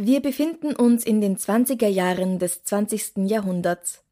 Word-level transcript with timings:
Wir 0.00 0.20
befinden 0.20 0.76
uns 0.76 1.04
in 1.04 1.20
den 1.20 1.36
20er 1.36 1.88
Jahren 1.88 2.38
des 2.38 2.62
20. 2.62 3.28
Jahrhunderts. 3.28 4.04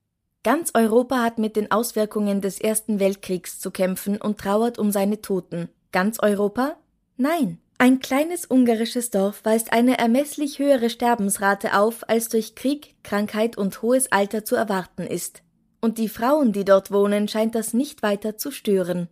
Ganz 0.43 0.73
Europa 0.75 1.23
hat 1.23 1.39
mit 1.39 1.55
den 1.55 1.71
Auswirkungen 1.71 2.41
des 2.41 2.61
Ersten 2.61 2.99
Weltkriegs 2.99 3.61
zu 3.61 3.71
kämpfen 3.71 4.21
und 4.21 4.39
trauert 4.39 4.81
um 4.81 4.91
seine 4.91 5.23
Toten. 5.23 5.69
Ganz 5.93 6.19
Europa? 6.19 6.75
Nein. 7.17 7.59
Ein 7.79 8.01
kleines 8.01 8.47
ungarisches 8.47 9.11
Dorf 9.11 9.45
weist 9.45 9.73
eine 9.73 9.97
ermesslich 9.97 10.59
höhere 10.59 10.91
Sterbensrate 10.91 11.79
auf, 11.79 12.09
als 12.09 12.31
durch 12.31 12.57
Krieg, 12.57 12.97
Krankheit 13.05 13.57
und 13.57 13.81
hohes 13.81 14.11
Alter 14.11 14.45
zu 14.45 14.57
erwarten 14.57 15.03
ist. 15.03 15.45
Und 15.81 15.99
die 15.99 16.09
Frauen, 16.09 16.53
die 16.53 16.65
dort 16.65 16.91
wohnen, 16.91 17.29
scheint 17.29 17.55
das 17.55 17.75
nicht 17.75 18.03
weiter 18.03 18.37
zu 18.37 18.51
stören. 18.51 19.09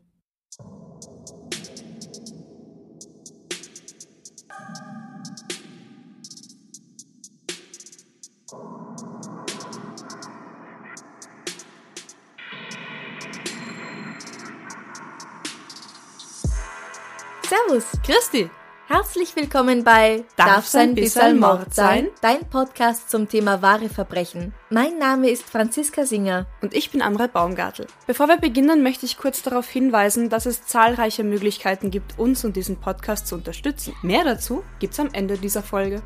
Servus. 17.45 17.85
Christi. 18.03 18.49
Herzlich 18.87 19.37
willkommen 19.37 19.85
bei 19.85 20.25
Darf's 20.37 20.75
ein 20.75 20.95
bisschen 20.95 21.39
Mord 21.39 21.75
sein? 21.75 22.09
Dein 22.23 22.49
Podcast 22.49 23.11
zum 23.11 23.29
Thema 23.29 23.61
wahre 23.61 23.91
Verbrechen. 23.91 24.55
Mein 24.71 24.99
Name 24.99 25.29
ist 25.29 25.43
Franziska 25.43 26.07
Singer. 26.07 26.47
Und 26.63 26.75
ich 26.75 26.91
bin 26.91 27.03
Amrei 27.03 27.29
Baumgartel. 27.29 27.87
Bevor 28.07 28.29
wir 28.29 28.39
beginnen, 28.39 28.83
möchte 28.83 29.05
ich 29.05 29.19
kurz 29.19 29.43
darauf 29.43 29.69
hinweisen, 29.69 30.31
dass 30.31 30.47
es 30.47 30.65
zahlreiche 30.65 31.23
Möglichkeiten 31.23 31.91
gibt, 31.91 32.19
uns 32.19 32.47
und 32.47 32.57
diesen 32.57 32.81
Podcast 32.81 33.27
zu 33.27 33.35
unterstützen. 33.35 33.95
Mehr 34.03 34.25
dazu 34.25 34.65
gibt's 34.79 34.99
am 34.99 35.11
Ende 35.13 35.37
dieser 35.37 35.63
Folge. 35.63 36.03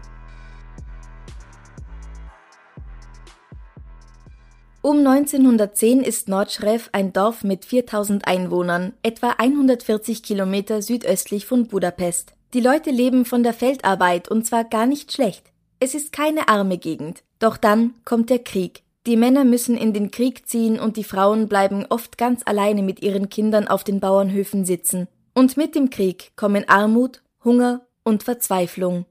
Um 4.81 4.99
1910 5.05 6.03
ist 6.03 6.29
Nordschrev 6.29 6.89
ein 6.93 7.13
Dorf 7.13 7.43
mit 7.43 7.65
4000 7.65 8.29
Einwohnern, 8.29 8.93
etwa 9.03 9.31
140 9.31 10.23
Kilometer 10.23 10.83
südöstlich 10.83 11.47
von 11.47 11.67
Budapest. 11.67 12.33
Die 12.55 12.61
Leute 12.61 12.91
leben 12.91 13.25
von 13.25 13.43
der 13.43 13.55
Feldarbeit 13.55 14.29
und 14.29 14.47
zwar 14.47 14.63
gar 14.63 14.87
nicht 14.87 15.13
schlecht. 15.13 15.43
Es 15.81 15.97
ist 15.97 16.13
keine 16.13 16.49
arme 16.49 16.79
Gegend. 16.79 17.25
Doch 17.41 17.57
dann 17.57 17.95
kommt 18.05 18.31
der 18.31 18.39
Krieg. 18.39 18.83
Die 19.07 19.17
Männer 19.17 19.45
müssen 19.45 19.77
in 19.77 19.93
den 19.93 20.13
Krieg 20.13 20.49
ziehen 20.49 20.79
und 20.79 20.97
die 20.97 21.05
Frauen 21.05 21.49
bleiben 21.49 21.85
oft 21.89 22.17
ganz 22.17 22.43
alleine 22.45 22.83
mit 22.83 23.03
ihren 23.03 23.29
Kindern 23.29 23.67
auf 23.67 23.83
den 23.83 23.99
Bauernhöfen 23.99 24.65
sitzen. 24.65 25.09
Und 25.35 25.57
mit 25.57 25.75
dem 25.75 25.91
Krieg 25.91 26.31
kommen 26.37 26.69
Armut, 26.69 27.21
Hunger 27.45 27.83
und 28.05 28.23
Verzweiflung. 28.23 29.07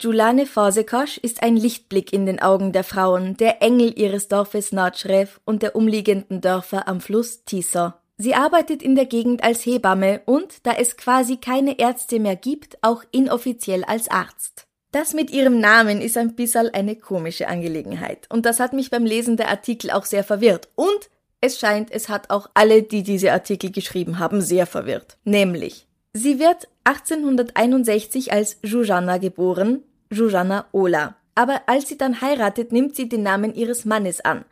Julane 0.00 0.44
Fasekosch 0.44 1.18
ist 1.18 1.42
ein 1.42 1.56
Lichtblick 1.56 2.12
in 2.12 2.26
den 2.26 2.42
Augen 2.42 2.72
der 2.72 2.84
Frauen, 2.84 3.36
der 3.36 3.62
Engel 3.62 3.98
ihres 3.98 4.28
Dorfes 4.28 4.72
Nordschrev 4.72 5.40
und 5.44 5.62
der 5.62 5.76
umliegenden 5.76 6.40
Dörfer 6.40 6.88
am 6.88 7.00
Fluss 7.00 7.44
Tisza. 7.44 8.00
Sie 8.16 8.34
arbeitet 8.34 8.82
in 8.82 8.96
der 8.96 9.06
Gegend 9.06 9.42
als 9.42 9.64
Hebamme 9.64 10.22
und, 10.26 10.66
da 10.66 10.72
es 10.72 10.96
quasi 10.96 11.36
keine 11.36 11.78
Ärzte 11.78 12.20
mehr 12.20 12.36
gibt, 12.36 12.78
auch 12.82 13.02
inoffiziell 13.12 13.84
als 13.84 14.08
Arzt. 14.08 14.66
Das 14.92 15.14
mit 15.14 15.30
ihrem 15.30 15.58
Namen 15.58 16.00
ist 16.00 16.16
ein 16.16 16.36
bisschen 16.36 16.68
eine 16.70 16.96
komische 16.96 17.48
Angelegenheit. 17.48 18.26
Und 18.30 18.46
das 18.46 18.60
hat 18.60 18.72
mich 18.72 18.90
beim 18.90 19.04
Lesen 19.04 19.36
der 19.36 19.48
Artikel 19.48 19.90
auch 19.90 20.04
sehr 20.04 20.22
verwirrt. 20.22 20.68
Und 20.76 21.10
es 21.40 21.58
scheint, 21.58 21.90
es 21.90 22.08
hat 22.08 22.30
auch 22.30 22.48
alle, 22.54 22.82
die 22.82 23.02
diese 23.02 23.32
Artikel 23.32 23.70
geschrieben 23.72 24.18
haben, 24.18 24.40
sehr 24.40 24.66
verwirrt. 24.66 25.18
Nämlich, 25.24 25.86
sie 26.14 26.38
wird 26.38 26.68
1861 26.84 28.32
als 28.32 28.60
Zsuzsanna 28.62 29.18
geboren, 29.18 29.82
Zsuzsanna 30.12 30.66
Ola. 30.72 31.16
Aber 31.34 31.62
als 31.66 31.88
sie 31.88 31.98
dann 31.98 32.20
heiratet, 32.20 32.72
nimmt 32.72 32.96
sie 32.96 33.08
den 33.08 33.22
Namen 33.22 33.54
ihres 33.54 33.84
Mannes 33.84 34.20
an. 34.20 34.44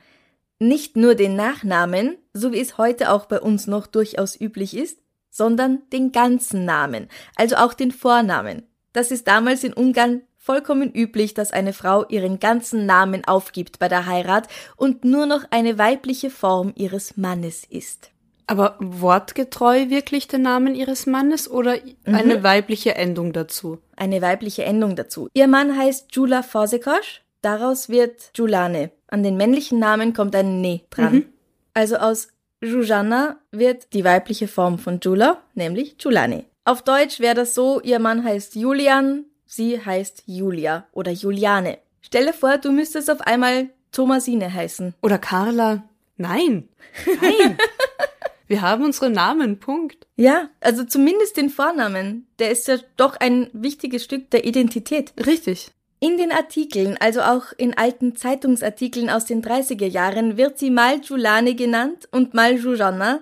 Nicht 0.59 0.97
nur 0.97 1.15
den 1.15 1.37
Nachnamen, 1.37 2.19
so 2.35 2.53
wie 2.53 2.61
es 2.61 2.79
heute 2.79 3.11
auch 3.11 3.27
bei 3.27 3.41
uns 3.41 3.67
noch 3.67 3.87
durchaus 3.87 4.39
üblich 4.41 4.77
ist, 4.77 4.99
sondern 5.31 5.83
den 5.93 6.13
ganzen 6.13 6.65
Namen, 6.65 7.09
also 7.37 7.57
auch 7.57 7.75
den 7.75 7.91
Vornamen. 7.91 8.65
Das 8.93 9.11
ist 9.11 9.27
damals 9.27 9.65
in 9.65 9.73
Ungarn 9.73 10.23
vollkommen 10.37 10.93
üblich, 10.93 11.35
dass 11.35 11.53
eine 11.53 11.73
Frau 11.73 12.05
ihren 12.09 12.39
ganzen 12.39 12.85
Namen 12.85 13.25
aufgibt 13.25 13.79
bei 13.79 13.89
der 13.89 14.07
Heirat 14.07 14.49
und 14.77 15.05
nur 15.05 15.27
noch 15.27 15.45
eine 15.51 15.79
weibliche 15.79 16.31
Form 16.31 16.73
ihres 16.77 17.17
Mannes 17.17 17.65
ist. 17.65 18.12
Aber 18.53 18.77
wortgetreu 18.81 19.89
wirklich 19.89 20.29
den 20.29 20.43
Namen 20.43 20.75
ihres 20.75 21.07
Mannes 21.07 21.51
oder 21.51 21.77
eine 22.05 22.37
Mhm. 22.39 22.43
weibliche 22.43 22.95
Endung 22.97 23.33
dazu? 23.33 23.79
Eine 23.97 24.21
weibliche 24.21 24.65
Endung 24.65 24.95
dazu. 24.95 25.29
Ihr 25.33 25.47
Mann 25.49 25.75
heißt 25.79 26.15
Jula 26.15 26.43
Fasekosch, 26.43 27.23
daraus 27.41 27.89
wird 27.89 28.31
Julane. 28.37 28.91
An 29.09 29.23
den 29.23 29.39
männlichen 29.39 29.79
Namen 29.79 30.13
kommt 30.13 30.37
ein 30.37 30.61
Ne 30.61 30.83
dran. 30.91 31.15
Mhm. 31.15 31.25
Also 31.73 31.97
aus 31.97 32.29
Zsuzsanna 32.63 33.37
wird 33.53 33.95
die 33.95 34.05
weibliche 34.05 34.49
Form 34.49 34.79
von 34.79 35.01
Jula, 35.03 35.39
nämlich 35.55 35.97
Julane. 35.99 36.45
Auf 36.67 36.83
Deutsch 36.83 37.21
wäre 37.21 37.35
das 37.35 37.55
so, 37.55 37.81
ihr 37.81 38.01
Mann 38.01 38.23
heißt 38.23 38.55
Julian, 38.55 39.25
sie 39.47 39.81
heißt 39.83 40.25
Julia 40.27 40.87
oder 40.93 41.11
Juliane. 41.11 41.79
Stelle 42.03 42.35
vor, 42.35 42.59
du 42.59 42.71
müsstest 42.71 43.11
auf 43.11 43.23
einmal 43.23 43.71
Thomasine 43.93 44.53
heißen. 44.53 44.93
Oder 45.01 45.17
Carla? 45.19 45.85
Nein. 46.19 46.69
Nein. 47.23 47.57
Wir 48.53 48.61
haben 48.61 48.85
unsere 48.85 49.09
Namen, 49.09 49.61
Punkt. 49.61 50.07
Ja, 50.17 50.51
also 50.61 50.85
zumindest 50.85 51.39
den 51.39 51.49
Vornamen. 51.49 52.27
Der 52.39 52.51
ist 52.51 52.69
ja 52.69 52.77
doch 52.99 53.17
ein 53.17 53.49
wichtiges 53.55 54.05
Stück 54.05 54.31
der 54.31 54.45
Identität. 54.45 55.15
Richtig. 55.25 55.71
In 56.01 56.19
den 56.19 56.31
Artikeln, 56.31 56.99
also 57.01 57.23
auch 57.23 57.55
in 57.57 57.79
alten 57.79 58.15
Zeitungsartikeln 58.15 59.09
aus 59.09 59.25
den 59.25 59.43
30er 59.43 59.87
Jahren, 59.87 60.37
wird 60.37 60.59
sie 60.59 60.69
mal 60.69 61.01
Julane 61.01 61.55
genannt 61.55 62.11
und 62.13 62.35
mal 62.35 62.59
Zsuzsanna 62.59 63.21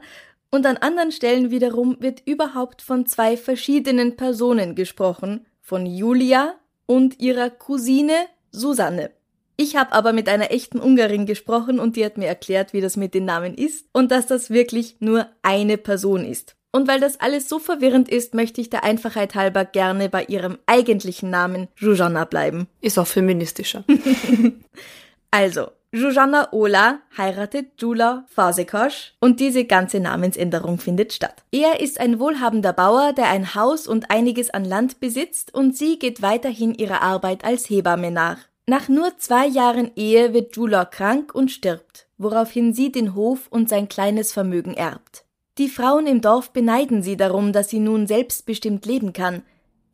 und 0.50 0.66
an 0.66 0.78
anderen 0.78 1.12
Stellen 1.12 1.52
wiederum 1.52 1.96
wird 2.00 2.22
überhaupt 2.26 2.82
von 2.82 3.06
zwei 3.06 3.36
verschiedenen 3.36 4.16
Personen 4.16 4.74
gesprochen, 4.74 5.46
von 5.60 5.86
Julia 5.86 6.56
und 6.86 7.20
ihrer 7.20 7.50
Cousine 7.50 8.16
Susanne. 8.50 9.12
Ich 9.60 9.76
habe 9.76 9.92
aber 9.92 10.14
mit 10.14 10.26
einer 10.26 10.52
echten 10.52 10.80
Ungarin 10.80 11.26
gesprochen 11.26 11.80
und 11.80 11.94
die 11.94 12.02
hat 12.06 12.16
mir 12.16 12.28
erklärt, 12.28 12.72
wie 12.72 12.80
das 12.80 12.96
mit 12.96 13.12
den 13.12 13.26
Namen 13.26 13.54
ist 13.54 13.84
und 13.92 14.10
dass 14.10 14.26
das 14.26 14.48
wirklich 14.48 14.96
nur 15.00 15.26
eine 15.42 15.76
Person 15.76 16.24
ist. 16.24 16.56
Und 16.72 16.88
weil 16.88 16.98
das 16.98 17.20
alles 17.20 17.46
so 17.46 17.58
verwirrend 17.58 18.08
ist, 18.08 18.32
möchte 18.32 18.62
ich 18.62 18.70
der 18.70 18.84
Einfachheit 18.84 19.34
halber 19.34 19.66
gerne 19.66 20.08
bei 20.08 20.24
ihrem 20.24 20.56
eigentlichen 20.64 21.28
Namen 21.28 21.68
Zsuzsanna 21.78 22.24
bleiben. 22.24 22.68
Ist 22.80 22.98
auch 22.98 23.06
feministischer. 23.06 23.84
Also, 25.32 25.68
Zsuzsanna 25.94 26.48
Ola 26.50 26.98
heiratet 27.16 27.80
Jula 27.80 28.24
Fasekosch 28.26 29.14
und 29.20 29.38
diese 29.38 29.64
ganze 29.64 30.00
Namensänderung 30.00 30.78
findet 30.78 31.12
statt. 31.12 31.44
Er 31.52 31.78
ist 31.78 32.00
ein 32.00 32.18
wohlhabender 32.18 32.72
Bauer, 32.72 33.12
der 33.12 33.28
ein 33.28 33.54
Haus 33.54 33.86
und 33.86 34.10
einiges 34.10 34.50
an 34.50 34.64
Land 34.64 34.98
besitzt 34.98 35.54
und 35.54 35.76
sie 35.76 36.00
geht 36.00 36.20
weiterhin 36.20 36.74
ihrer 36.74 37.02
Arbeit 37.02 37.44
als 37.44 37.70
Hebamme 37.70 38.10
nach. 38.10 38.38
Nach 38.70 38.88
nur 38.88 39.18
zwei 39.18 39.48
Jahren 39.48 39.90
Ehe 39.96 40.32
wird 40.32 40.54
Jula 40.54 40.84
krank 40.84 41.34
und 41.34 41.50
stirbt, 41.50 42.06
woraufhin 42.18 42.72
sie 42.72 42.92
den 42.92 43.16
Hof 43.16 43.48
und 43.50 43.68
sein 43.68 43.88
kleines 43.88 44.30
Vermögen 44.30 44.74
erbt. 44.74 45.24
Die 45.58 45.68
Frauen 45.68 46.06
im 46.06 46.20
Dorf 46.20 46.52
beneiden 46.52 47.02
sie 47.02 47.16
darum, 47.16 47.52
dass 47.52 47.68
sie 47.68 47.80
nun 47.80 48.06
selbstbestimmt 48.06 48.86
leben 48.86 49.12
kann. 49.12 49.42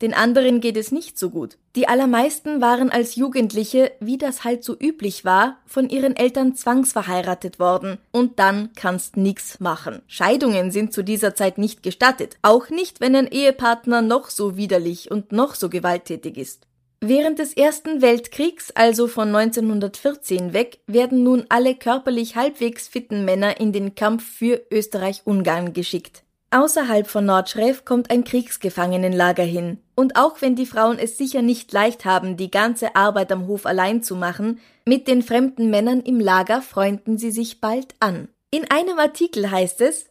Den 0.02 0.12
anderen 0.12 0.60
geht 0.60 0.76
es 0.76 0.92
nicht 0.92 1.18
so 1.18 1.30
gut. 1.30 1.56
Die 1.74 1.88
allermeisten 1.88 2.60
waren 2.60 2.90
als 2.90 3.14
Jugendliche, 3.14 3.92
wie 4.00 4.18
das 4.18 4.44
halt 4.44 4.62
so 4.62 4.76
üblich 4.78 5.24
war, 5.24 5.56
von 5.64 5.88
ihren 5.88 6.14
Eltern 6.14 6.54
zwangsverheiratet 6.54 7.58
worden. 7.58 7.96
Und 8.12 8.38
dann 8.38 8.72
kannst 8.76 9.16
nix 9.16 9.58
machen. 9.58 10.02
Scheidungen 10.06 10.70
sind 10.70 10.92
zu 10.92 11.02
dieser 11.02 11.34
Zeit 11.34 11.56
nicht 11.56 11.82
gestattet. 11.82 12.36
Auch 12.42 12.68
nicht, 12.68 13.00
wenn 13.00 13.16
ein 13.16 13.28
Ehepartner 13.28 14.02
noch 14.02 14.28
so 14.28 14.58
widerlich 14.58 15.10
und 15.10 15.32
noch 15.32 15.54
so 15.54 15.70
gewalttätig 15.70 16.36
ist. 16.36 16.65
Während 17.00 17.38
des 17.38 17.54
Ersten 17.54 18.00
Weltkriegs, 18.00 18.70
also 18.70 19.06
von 19.06 19.34
1914 19.34 20.54
weg, 20.54 20.80
werden 20.86 21.22
nun 21.22 21.44
alle 21.50 21.74
körperlich 21.74 22.36
halbwegs 22.36 22.88
fitten 22.88 23.24
Männer 23.24 23.60
in 23.60 23.72
den 23.72 23.94
Kampf 23.94 24.24
für 24.24 24.62
Österreich-Ungarn 24.70 25.74
geschickt. 25.74 26.22
Außerhalb 26.50 27.06
von 27.06 27.26
Nordschref 27.26 27.84
kommt 27.84 28.10
ein 28.10 28.24
Kriegsgefangenenlager 28.24 29.42
hin. 29.42 29.78
Und 29.94 30.16
auch 30.16 30.40
wenn 30.40 30.56
die 30.56 30.64
Frauen 30.64 30.98
es 30.98 31.18
sicher 31.18 31.42
nicht 31.42 31.70
leicht 31.72 32.04
haben, 32.04 32.36
die 32.36 32.50
ganze 32.50 32.96
Arbeit 32.96 33.30
am 33.30 33.46
Hof 33.46 33.66
allein 33.66 34.02
zu 34.02 34.16
machen, 34.16 34.60
mit 34.86 35.06
den 35.06 35.22
fremden 35.22 35.68
Männern 35.68 36.00
im 36.00 36.18
Lager 36.18 36.62
freunden 36.62 37.18
sie 37.18 37.30
sich 37.30 37.60
bald 37.60 37.94
an. 38.00 38.28
In 38.50 38.70
einem 38.70 38.98
Artikel 38.98 39.50
heißt 39.50 39.80
es, 39.82 40.06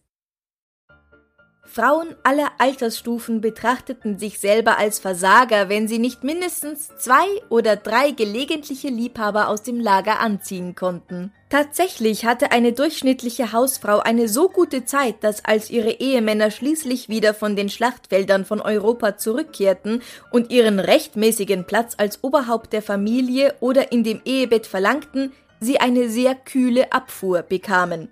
Frauen 1.76 2.16
aller 2.24 2.54
Altersstufen 2.58 3.42
betrachteten 3.42 4.18
sich 4.18 4.40
selber 4.40 4.78
als 4.78 5.00
Versager, 5.00 5.68
wenn 5.68 5.90
sie 5.90 6.00
nicht 6.00 6.24
mindestens 6.24 6.88
zwei 6.96 7.26
oder 7.50 7.76
drei 7.76 8.12
gelegentliche 8.12 8.88
Liebhaber 8.88 9.50
aus 9.50 9.62
dem 9.62 9.82
Lager 9.82 10.22
anziehen 10.22 10.76
konnten. 10.76 11.34
Tatsächlich 11.50 12.24
hatte 12.24 12.54
eine 12.54 12.72
durchschnittliche 12.72 13.52
Hausfrau 13.52 14.00
eine 14.00 14.30
so 14.30 14.48
gute 14.48 14.86
Zeit, 14.86 15.22
dass 15.22 15.44
als 15.44 15.70
ihre 15.70 15.92
Ehemänner 15.92 16.50
schließlich 16.50 17.10
wieder 17.10 17.34
von 17.34 17.58
den 17.58 17.68
Schlachtfeldern 17.68 18.46
von 18.46 18.62
Europa 18.62 19.18
zurückkehrten 19.18 20.02
und 20.32 20.52
ihren 20.52 20.80
rechtmäßigen 20.80 21.68
Platz 21.68 21.96
als 21.98 22.24
Oberhaupt 22.24 22.72
der 22.72 22.84
Familie 22.84 23.54
oder 23.60 23.92
in 23.92 24.06
dem 24.06 24.22
Ehebett 24.24 24.66
verlangten, 24.66 25.34
sie 25.60 25.78
eine 25.82 26.08
sehr 26.08 26.36
kühle 26.36 26.94
Abfuhr 26.94 27.42
bekamen. 27.42 28.08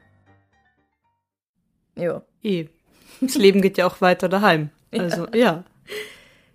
Ja. 1.95 2.23
Eh. 2.43 2.67
Das 3.21 3.35
Leben 3.35 3.61
geht 3.61 3.77
ja 3.77 3.87
auch 3.87 4.01
weiter 4.01 4.29
daheim. 4.29 4.69
Also, 4.91 5.27
ja. 5.33 5.37
ja. 5.37 5.63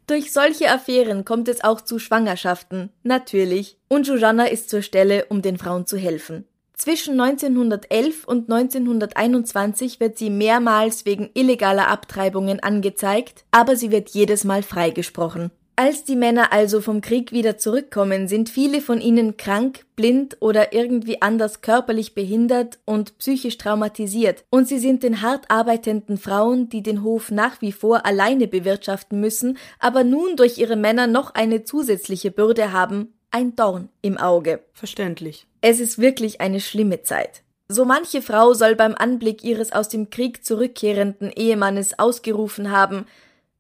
Durch 0.06 0.32
solche 0.32 0.70
Affären 0.70 1.24
kommt 1.24 1.48
es 1.48 1.62
auch 1.62 1.82
zu 1.82 1.98
Schwangerschaften, 1.98 2.90
natürlich, 3.02 3.76
und 3.88 4.06
Jujana 4.06 4.46
ist 4.46 4.70
zur 4.70 4.80
Stelle, 4.80 5.26
um 5.28 5.42
den 5.42 5.58
Frauen 5.58 5.86
zu 5.86 5.98
helfen. 5.98 6.46
Zwischen 6.78 7.20
1911 7.20 8.24
und 8.24 8.50
1921 8.50 9.98
wird 9.98 10.16
sie 10.16 10.30
mehrmals 10.30 11.04
wegen 11.04 11.28
illegaler 11.34 11.88
Abtreibungen 11.88 12.60
angezeigt, 12.60 13.44
aber 13.50 13.74
sie 13.74 13.90
wird 13.90 14.10
jedes 14.10 14.44
Mal 14.44 14.62
freigesprochen. 14.62 15.50
Als 15.80 16.02
die 16.02 16.16
Männer 16.16 16.52
also 16.52 16.80
vom 16.80 17.00
Krieg 17.02 17.30
wieder 17.30 17.56
zurückkommen, 17.56 18.26
sind 18.26 18.48
viele 18.48 18.80
von 18.80 19.00
ihnen 19.00 19.36
krank, 19.36 19.86
blind 19.94 20.36
oder 20.40 20.72
irgendwie 20.72 21.22
anders 21.22 21.60
körperlich 21.60 22.16
behindert 22.16 22.80
und 22.84 23.16
psychisch 23.18 23.58
traumatisiert, 23.58 24.42
und 24.50 24.66
sie 24.66 24.80
sind 24.80 25.04
den 25.04 25.22
hart 25.22 25.52
arbeitenden 25.52 26.18
Frauen, 26.18 26.68
die 26.68 26.82
den 26.82 27.04
Hof 27.04 27.30
nach 27.30 27.60
wie 27.60 27.70
vor 27.70 28.04
alleine 28.06 28.48
bewirtschaften 28.48 29.20
müssen, 29.20 29.56
aber 29.78 30.02
nun 30.02 30.34
durch 30.34 30.58
ihre 30.58 30.74
Männer 30.74 31.06
noch 31.06 31.34
eine 31.34 31.62
zusätzliche 31.62 32.32
Bürde 32.32 32.72
haben, 32.72 33.14
ein 33.30 33.54
Dorn 33.54 33.88
im 34.02 34.18
Auge. 34.18 34.64
Verständlich. 34.72 35.46
Es 35.60 35.78
ist 35.78 36.00
wirklich 36.00 36.40
eine 36.40 36.58
schlimme 36.58 37.02
Zeit. 37.02 37.44
So 37.68 37.84
manche 37.84 38.20
Frau 38.20 38.52
soll 38.52 38.74
beim 38.74 38.96
Anblick 38.96 39.44
ihres 39.44 39.70
aus 39.70 39.88
dem 39.88 40.10
Krieg 40.10 40.44
zurückkehrenden 40.44 41.30
Ehemannes 41.30 42.00
ausgerufen 42.00 42.72
haben, 42.72 43.06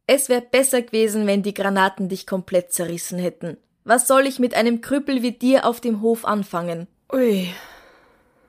es 0.08 0.28
wäre 0.28 0.40
besser 0.40 0.82
gewesen, 0.82 1.26
wenn 1.26 1.42
die 1.42 1.54
Granaten 1.54 2.08
dich 2.08 2.26
komplett 2.26 2.72
zerrissen 2.72 3.18
hätten. 3.18 3.58
Was 3.84 4.08
soll 4.08 4.26
ich 4.26 4.38
mit 4.38 4.54
einem 4.54 4.80
Krüppel 4.80 5.22
wie 5.22 5.32
dir 5.32 5.66
auf 5.66 5.80
dem 5.80 6.00
Hof 6.00 6.24
anfangen? 6.24 6.88
Ui. 7.12 7.48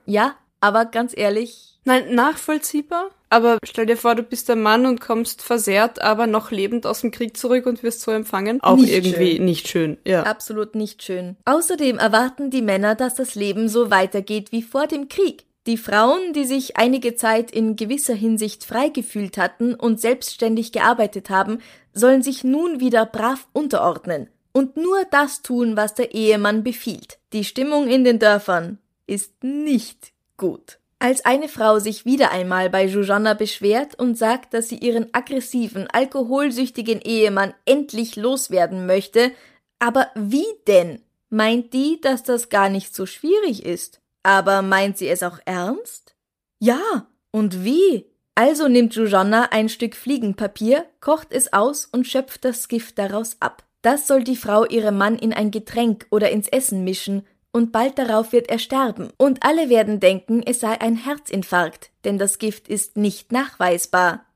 Ja, 0.06 0.34
aber 0.60 0.86
ganz 0.86 1.16
ehrlich. 1.16 1.78
Nein, 1.84 2.14
nachvollziehbar. 2.14 3.10
Aber 3.28 3.58
stell 3.62 3.86
dir 3.86 3.96
vor, 3.96 4.14
du 4.14 4.22
bist 4.22 4.48
der 4.48 4.56
Mann 4.56 4.86
und 4.86 5.00
kommst 5.00 5.42
versehrt, 5.42 6.00
aber 6.00 6.26
noch 6.26 6.50
lebend 6.50 6.86
aus 6.86 7.02
dem 7.02 7.10
Krieg 7.10 7.36
zurück 7.36 7.66
und 7.66 7.82
wirst 7.82 8.00
so 8.00 8.10
empfangen. 8.10 8.60
Auch 8.62 8.76
nicht 8.76 8.92
irgendwie 8.92 9.36
schön. 9.36 9.44
nicht 9.44 9.68
schön, 9.68 9.98
ja. 10.04 10.22
Absolut 10.24 10.74
nicht 10.74 11.02
schön. 11.02 11.36
Außerdem 11.44 11.98
erwarten 11.98 12.50
die 12.50 12.62
Männer, 12.62 12.94
dass 12.94 13.14
das 13.14 13.34
Leben 13.34 13.68
so 13.68 13.90
weitergeht 13.90 14.50
wie 14.50 14.62
vor 14.62 14.86
dem 14.86 15.08
Krieg. 15.08 15.44
Die 15.66 15.76
Frauen, 15.76 16.32
die 16.32 16.46
sich 16.46 16.78
einige 16.78 17.14
Zeit 17.14 17.50
in 17.50 17.76
gewisser 17.76 18.14
Hinsicht 18.14 18.64
frei 18.64 18.88
gefühlt 18.88 19.36
hatten 19.36 19.74
und 19.74 20.00
selbstständig 20.00 20.72
gearbeitet 20.72 21.28
haben, 21.28 21.60
sollen 21.92 22.22
sich 22.22 22.44
nun 22.44 22.80
wieder 22.80 23.04
brav 23.04 23.46
unterordnen 23.52 24.28
und 24.52 24.76
nur 24.76 25.04
das 25.10 25.42
tun, 25.42 25.76
was 25.76 25.94
der 25.94 26.14
Ehemann 26.14 26.62
befiehlt. 26.62 27.18
Die 27.32 27.44
Stimmung 27.44 27.88
in 27.88 28.04
den 28.04 28.18
Dörfern 28.18 28.78
ist 29.06 29.44
nicht 29.44 30.12
gut. 30.36 30.78
Als 30.98 31.24
eine 31.24 31.48
Frau 31.48 31.78
sich 31.78 32.04
wieder 32.04 32.30
einmal 32.30 32.68
bei 32.68 32.84
Jujana 32.84 33.34
beschwert 33.34 33.98
und 33.98 34.18
sagt, 34.18 34.52
dass 34.52 34.68
sie 34.68 34.76
ihren 34.76 35.12
aggressiven, 35.12 35.88
alkoholsüchtigen 35.88 37.00
Ehemann 37.00 37.54
endlich 37.64 38.16
loswerden 38.16 38.86
möchte, 38.86 39.32
aber 39.78 40.08
wie 40.14 40.46
denn? 40.66 41.00
Meint 41.30 41.72
die, 41.72 42.00
dass 42.00 42.22
das 42.22 42.48
gar 42.48 42.68
nicht 42.68 42.94
so 42.94 43.06
schwierig 43.06 43.64
ist? 43.64 44.00
Aber 44.22 44.62
meint 44.62 44.98
sie 44.98 45.08
es 45.08 45.22
auch 45.22 45.38
ernst? 45.44 46.14
Ja, 46.58 47.06
und 47.30 47.64
wie? 47.64 48.06
Also 48.34 48.68
nimmt 48.68 48.94
Jujonna 48.94 49.48
ein 49.50 49.68
Stück 49.68 49.96
Fliegenpapier, 49.96 50.86
kocht 51.00 51.32
es 51.32 51.52
aus 51.52 51.86
und 51.86 52.06
schöpft 52.06 52.44
das 52.44 52.68
Gift 52.68 52.98
daraus 52.98 53.36
ab. 53.40 53.64
Das 53.82 54.06
soll 54.06 54.24
die 54.24 54.36
Frau 54.36 54.64
ihrem 54.64 54.98
Mann 54.98 55.16
in 55.16 55.32
ein 55.32 55.50
Getränk 55.50 56.06
oder 56.10 56.30
ins 56.30 56.48
Essen 56.48 56.84
mischen, 56.84 57.26
und 57.52 57.72
bald 57.72 57.98
darauf 57.98 58.32
wird 58.32 58.48
er 58.48 58.58
sterben, 58.58 59.08
und 59.16 59.42
alle 59.42 59.68
werden 59.68 59.98
denken, 59.98 60.42
es 60.44 60.60
sei 60.60 60.80
ein 60.80 60.96
Herzinfarkt, 60.96 61.90
denn 62.04 62.16
das 62.16 62.38
Gift 62.38 62.68
ist 62.68 62.96
nicht 62.96 63.32
nachweisbar. 63.32 64.26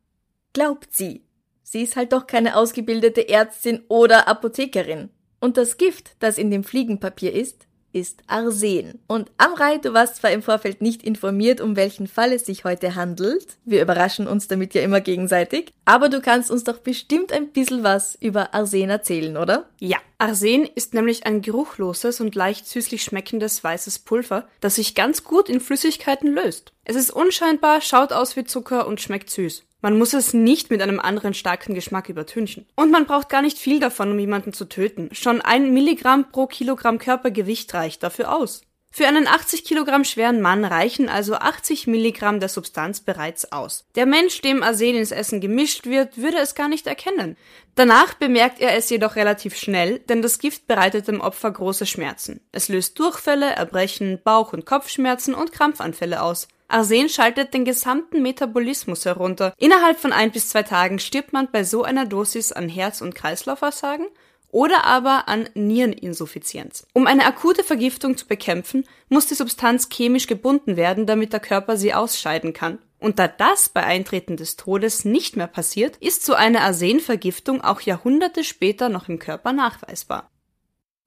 Glaubt 0.53 0.93
sie. 0.93 1.23
Sie 1.63 1.83
ist 1.83 1.97
halt 1.97 2.13
doch 2.13 2.27
keine 2.27 2.57
ausgebildete 2.57 3.29
Ärztin 3.29 3.83
oder 3.89 4.29
Apothekerin. 4.29 5.11
Und 5.41 5.57
das 5.57 5.77
Gift, 5.77 6.17
das 6.21 6.39
in 6.39 6.51
dem 6.51 6.65
Fliegenpapier 6.65 7.33
ist, 7.33 7.67
ist 7.94 8.23
Arsen. 8.26 9.00
Und 9.06 9.31
Amrei, 9.38 9.79
du 9.79 9.94
warst 9.94 10.17
zwar 10.17 10.32
im 10.32 10.43
Vorfeld 10.43 10.82
nicht 10.82 11.02
informiert, 11.02 11.61
um 11.61 11.76
welchen 11.76 12.08
Fall 12.08 12.32
es 12.32 12.44
sich 12.44 12.64
heute 12.64 12.94
handelt. 12.96 13.56
Wir 13.64 13.81
überraschen 13.81 14.26
uns 14.26 14.49
damit 14.49 14.75
ja 14.75 14.82
immer 14.82 15.00
gegenseitig. 15.00 15.73
Aber 15.85 16.08
du 16.08 16.20
kannst 16.20 16.50
uns 16.50 16.64
doch 16.64 16.79
bestimmt 16.79 17.32
ein 17.32 17.49
bisschen 17.49 17.85
was 17.85 18.17
über 18.20 18.52
Arsen 18.52 18.91
erzählen, 18.91 19.37
oder? 19.37 19.69
Ja. 19.79 19.99
Arsen 20.19 20.64
ist 20.75 20.94
nämlich 20.94 21.26
ein 21.26 21.43
geruchloses 21.43 22.20
und 22.20 22.35
leicht 22.35 22.67
süßlich 22.67 23.02
schmeckendes 23.02 23.62
weißes 23.62 24.00
Pulver, 24.00 24.49
das 24.61 24.76
sich 24.76 24.94
ganz 24.94 25.23
gut 25.23 25.49
in 25.49 25.61
Flüssigkeiten 25.61 26.32
löst. 26.32 26.73
Es 26.85 26.96
ist 26.96 27.11
unscheinbar, 27.11 27.81
schaut 27.81 28.12
aus 28.12 28.37
wie 28.37 28.44
Zucker 28.44 28.87
und 28.87 29.00
schmeckt 29.00 29.31
süß. 29.31 29.64
Man 29.85 29.99
muss 29.99 30.15
es 30.15 30.33
nicht 30.33 30.71
mit 30.71 30.81
einem 30.81 30.99
anderen 30.99 31.35
starken 31.35 31.75
Geschmack 31.75 32.09
übertünchen. 32.09 32.65
Und 32.75 32.91
man 32.91 33.05
braucht 33.05 33.29
gar 33.29 33.43
nicht 33.43 33.59
viel 33.59 33.81
davon, 33.81 34.13
um 34.13 34.19
jemanden 34.19 34.55
zu 34.55 34.65
töten. 34.65 35.11
Schon 35.13 35.43
ein 35.43 35.75
Milligramm 35.75 36.31
pro 36.31 36.47
Kilogramm 36.47 36.97
Körpergewicht 36.97 37.75
reicht 37.75 38.03
dafür 38.03 38.35
aus. 38.35 38.63
Für 38.91 39.07
einen 39.07 39.27
80 39.27 39.63
Kilogramm 39.63 40.05
schweren 40.05 40.41
Mann 40.41 40.65
reichen 40.65 41.11
also 41.11 41.35
80 41.35 41.87
Milligramm 41.87 42.41
der 42.41 42.49
Substanz 42.49 43.01
bereits 43.01 43.53
aus. 43.53 43.85
Der 43.95 44.07
Mensch, 44.07 44.41
dem 44.41 44.63
Arsen 44.63 44.95
ins 44.95 45.11
Essen 45.11 45.43
gemischt 45.43 45.85
wird, 45.85 46.17
würde 46.17 46.39
es 46.39 46.55
gar 46.55 46.69
nicht 46.69 46.87
erkennen. 46.87 47.37
Danach 47.75 48.15
bemerkt 48.15 48.63
er 48.63 48.75
es 48.79 48.89
jedoch 48.89 49.17
relativ 49.17 49.55
schnell, 49.55 49.99
denn 49.99 50.23
das 50.23 50.39
Gift 50.39 50.67
bereitet 50.67 51.09
dem 51.09 51.21
Opfer 51.21 51.51
große 51.51 51.85
Schmerzen. 51.85 52.41
Es 52.53 52.70
löst 52.70 52.99
Durchfälle, 52.99 53.51
Erbrechen, 53.51 54.19
Bauch- 54.25 54.55
und 54.55 54.65
Kopfschmerzen 54.65 55.35
und 55.35 55.53
Krampfanfälle 55.53 56.23
aus. 56.23 56.49
Arsen 56.75 57.09
schaltet 57.09 57.55
den 57.55 57.65
gesamten 57.65 58.21
Metabolismus 58.21 59.05
herunter. 59.05 59.55
Innerhalb 59.59 59.99
von 59.99 60.13
ein 60.13 60.33
bis 60.33 60.49
zwei 60.49 60.65
Tagen 60.65 60.99
stirbt 60.99 61.33
man 61.33 61.49
bei 61.53 61.63
so 61.63 61.85
einer 61.85 62.05
Dosis 62.05 62.51
an 62.51 62.69
Herz- 62.69 63.01
und 63.01 63.15
Kreislaufversagen 63.15 64.07
oder 64.51 64.85
aber 64.85 65.29
an 65.29 65.49
Niereninsuffizienz. 65.55 66.87
Um 66.93 67.07
eine 67.07 67.27
akute 67.27 67.63
Vergiftung 67.63 68.17
zu 68.17 68.27
bekämpfen, 68.27 68.87
muss 69.09 69.27
die 69.27 69.35
Substanz 69.35 69.89
chemisch 69.89 70.27
gebunden 70.27 70.77
werden, 70.77 71.07
damit 71.07 71.33
der 71.33 71.41
Körper 71.41 71.77
sie 71.77 71.95
ausscheiden 71.95 72.53
kann. 72.53 72.79
Und 72.99 73.19
da 73.19 73.29
das 73.29 73.69
bei 73.69 73.85
Eintreten 73.85 74.37
des 74.37 74.57
Todes 74.57 75.05
nicht 75.05 75.37
mehr 75.37 75.47
passiert, 75.47 75.97
ist 75.99 76.25
so 76.25 76.35
eine 76.35 76.63
Arsenvergiftung 76.63 77.61
auch 77.61 77.83
Jahrhunderte 77.83 78.43
später 78.43 78.89
noch 78.89 79.09
im 79.09 79.21
Körper 79.21 79.53
nachweisbar. 79.53 80.31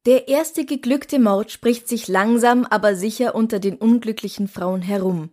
Der 0.05 0.29
erste 0.29 0.63
geglückte 0.63 1.19
Mord 1.19 1.51
spricht 1.51 1.89
sich 1.89 2.07
langsam 2.07 2.65
aber 2.65 2.95
sicher 2.95 3.35
unter 3.35 3.59
den 3.59 3.75
unglücklichen 3.75 4.47
Frauen 4.47 4.81
herum. 4.81 5.31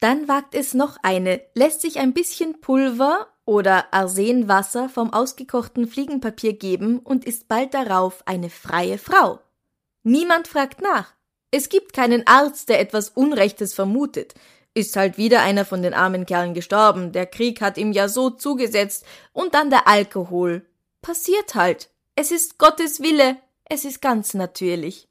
Dann 0.00 0.28
wagt 0.28 0.54
es 0.54 0.74
noch 0.74 0.96
eine, 1.02 1.40
lässt 1.54 1.80
sich 1.80 1.98
ein 1.98 2.12
bisschen 2.12 2.60
Pulver 2.60 3.26
oder 3.44 3.92
Arsenwasser 3.92 4.88
vom 4.88 5.12
ausgekochten 5.12 5.88
Fliegenpapier 5.88 6.52
geben 6.52 6.98
und 6.98 7.24
ist 7.24 7.48
bald 7.48 7.74
darauf 7.74 8.22
eine 8.26 8.50
freie 8.50 8.98
Frau. 8.98 9.40
Niemand 10.04 10.46
fragt 10.46 10.80
nach. 10.80 11.14
Es 11.50 11.68
gibt 11.68 11.92
keinen 11.92 12.26
Arzt, 12.26 12.68
der 12.68 12.78
etwas 12.78 13.08
Unrechtes 13.08 13.74
vermutet. 13.74 14.34
Ist 14.74 14.94
halt 14.96 15.16
wieder 15.16 15.40
einer 15.40 15.64
von 15.64 15.82
den 15.82 15.94
armen 15.94 16.26
Kerlen 16.26 16.54
gestorben, 16.54 17.10
der 17.12 17.26
Krieg 17.26 17.60
hat 17.60 17.78
ihm 17.78 17.92
ja 17.92 18.08
so 18.08 18.30
zugesetzt, 18.30 19.04
und 19.32 19.54
dann 19.54 19.70
der 19.70 19.88
Alkohol. 19.88 20.66
Passiert 21.02 21.54
halt. 21.54 21.90
Es 22.14 22.30
ist 22.30 22.58
Gottes 22.58 23.00
Wille, 23.00 23.38
es 23.64 23.84
ist 23.84 24.00
ganz 24.00 24.34
natürlich. 24.34 25.08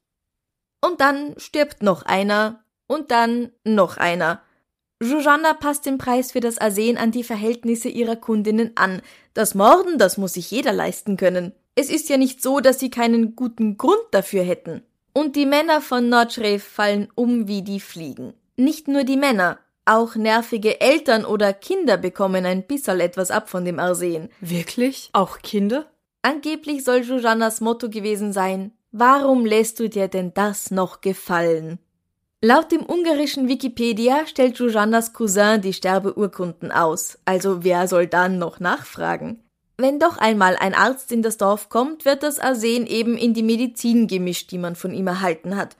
Und 0.79 1.01
dann 1.01 1.33
stirbt 1.37 1.81
noch 1.81 2.03
einer, 2.03 2.63
und 2.85 3.11
dann 3.11 3.51
noch 3.63 3.97
einer. 3.97 4.41
Jujana 5.01 5.53
passt 5.53 5.85
den 5.85 5.97
Preis 5.97 6.31
für 6.31 6.39
das 6.39 6.57
Arsen 6.57 6.97
an 6.97 7.11
die 7.11 7.23
Verhältnisse 7.23 7.89
ihrer 7.89 8.15
Kundinnen 8.15 8.71
an. 8.75 9.01
Das 9.33 9.53
Morden, 9.55 9.97
das 9.97 10.17
muss 10.17 10.33
sich 10.33 10.49
jeder 10.49 10.73
leisten 10.73 11.17
können. 11.17 11.53
Es 11.75 11.89
ist 11.89 12.09
ja 12.09 12.17
nicht 12.17 12.41
so, 12.41 12.59
dass 12.59 12.79
sie 12.79 12.89
keinen 12.89 13.35
guten 13.35 13.77
Grund 13.77 14.01
dafür 14.11 14.43
hätten. 14.43 14.81
Und 15.13 15.35
die 15.35 15.45
Männer 15.45 15.81
von 15.81 16.09
Nordschref 16.09 16.63
fallen 16.63 17.09
um 17.15 17.47
wie 17.47 17.61
die 17.61 17.79
Fliegen. 17.79 18.33
Nicht 18.55 18.87
nur 18.87 19.03
die 19.03 19.17
Männer, 19.17 19.59
Auch 19.87 20.15
nervige 20.15 20.81
Eltern 20.81 21.23
oder 21.23 21.53
Kinder 21.53 21.95
bekommen 21.95 22.45
ein 22.45 22.67
bisserl 22.67 22.99
etwas 22.99 23.31
ab 23.31 23.49
von 23.49 23.63
dem 23.63 23.79
Arsen. 23.79 24.27
Wirklich? 24.41 25.09
Auch 25.13 25.39
Kinder? 25.39 25.85
Angeblich 26.23 26.83
soll 26.83 27.03
Jujannas 27.03 27.61
Motto 27.61 27.89
gewesen 27.89 28.33
sein, 28.33 28.73
warum 28.91 29.45
lässt 29.45 29.79
du 29.79 29.87
dir 29.87 30.09
denn 30.09 30.33
das 30.33 30.71
noch 30.71 30.99
gefallen? 30.99 31.79
Laut 32.45 32.71
dem 32.71 32.85
ungarischen 32.87 33.47
Wikipedia 33.47 34.27
stellt 34.27 34.59
Jujannas 34.59 35.11
Cousin 35.11 35.59
die 35.59 35.73
Sterbeurkunden 35.73 36.71
aus, 36.71 37.17
also 37.25 37.63
wer 37.63 37.87
soll 37.87 38.05
dann 38.05 38.37
noch 38.37 38.59
nachfragen? 38.59 39.43
Wenn 39.77 39.97
doch 39.97 40.19
einmal 40.19 40.55
ein 40.55 40.75
Arzt 40.75 41.11
in 41.11 41.23
das 41.23 41.37
Dorf 41.37 41.69
kommt, 41.69 42.05
wird 42.05 42.21
das 42.21 42.37
Arsen 42.37 42.85
eben 42.85 43.17
in 43.17 43.33
die 43.33 43.41
Medizin 43.41 44.05
gemischt, 44.05 44.51
die 44.51 44.59
man 44.59 44.75
von 44.75 44.93
ihm 44.93 45.07
erhalten 45.07 45.55
hat. 45.55 45.77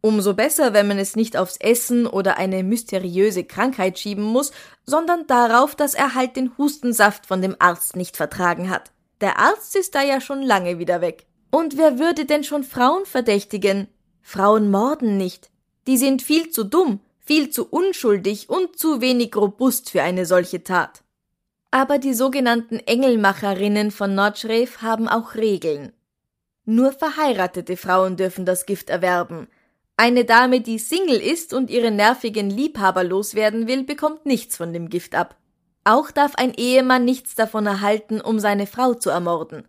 Umso 0.00 0.32
besser, 0.32 0.72
wenn 0.72 0.88
man 0.88 0.98
es 0.98 1.14
nicht 1.14 1.36
aufs 1.36 1.58
Essen 1.58 2.06
oder 2.06 2.38
eine 2.38 2.62
mysteriöse 2.62 3.44
Krankheit 3.44 3.98
schieben 3.98 4.24
muss, 4.24 4.52
sondern 4.86 5.26
darauf, 5.26 5.74
dass 5.74 5.92
er 5.92 6.14
halt 6.14 6.36
den 6.36 6.56
Hustensaft 6.56 7.26
von 7.26 7.42
dem 7.42 7.56
Arzt 7.58 7.96
nicht 7.96 8.16
vertragen 8.16 8.70
hat. 8.70 8.92
Der 9.20 9.38
Arzt 9.38 9.76
ist 9.76 9.94
da 9.94 10.02
ja 10.02 10.22
schon 10.22 10.42
lange 10.42 10.78
wieder 10.78 11.02
weg. 11.02 11.26
Und 11.50 11.76
wer 11.76 11.98
würde 11.98 12.24
denn 12.24 12.44
schon 12.44 12.64
Frauen 12.64 13.04
verdächtigen? 13.04 13.88
Frauen 14.22 14.70
morden 14.70 15.18
nicht. 15.18 15.50
Die 15.88 15.96
sind 15.96 16.20
viel 16.20 16.50
zu 16.50 16.64
dumm, 16.64 17.00
viel 17.18 17.48
zu 17.48 17.66
unschuldig 17.66 18.50
und 18.50 18.78
zu 18.78 19.00
wenig 19.00 19.34
robust 19.34 19.88
für 19.88 20.02
eine 20.02 20.26
solche 20.26 20.62
Tat. 20.62 21.02
Aber 21.70 21.96
die 21.96 22.12
sogenannten 22.12 22.78
Engelmacherinnen 22.78 23.90
von 23.90 24.14
Nordschref 24.14 24.82
haben 24.82 25.08
auch 25.08 25.34
Regeln. 25.34 25.94
Nur 26.66 26.92
verheiratete 26.92 27.78
Frauen 27.78 28.18
dürfen 28.18 28.44
das 28.44 28.66
Gift 28.66 28.90
erwerben. 28.90 29.48
Eine 29.96 30.26
Dame, 30.26 30.60
die 30.60 30.78
Single 30.78 31.22
ist 31.22 31.54
und 31.54 31.70
ihren 31.70 31.96
nervigen 31.96 32.50
Liebhaber 32.50 33.02
loswerden 33.02 33.66
will, 33.66 33.84
bekommt 33.84 34.26
nichts 34.26 34.58
von 34.58 34.74
dem 34.74 34.90
Gift 34.90 35.14
ab. 35.14 35.36
Auch 35.84 36.10
darf 36.10 36.34
ein 36.34 36.52
Ehemann 36.52 37.06
nichts 37.06 37.34
davon 37.34 37.64
erhalten, 37.64 38.20
um 38.20 38.40
seine 38.40 38.66
Frau 38.66 38.92
zu 38.92 39.08
ermorden. 39.08 39.66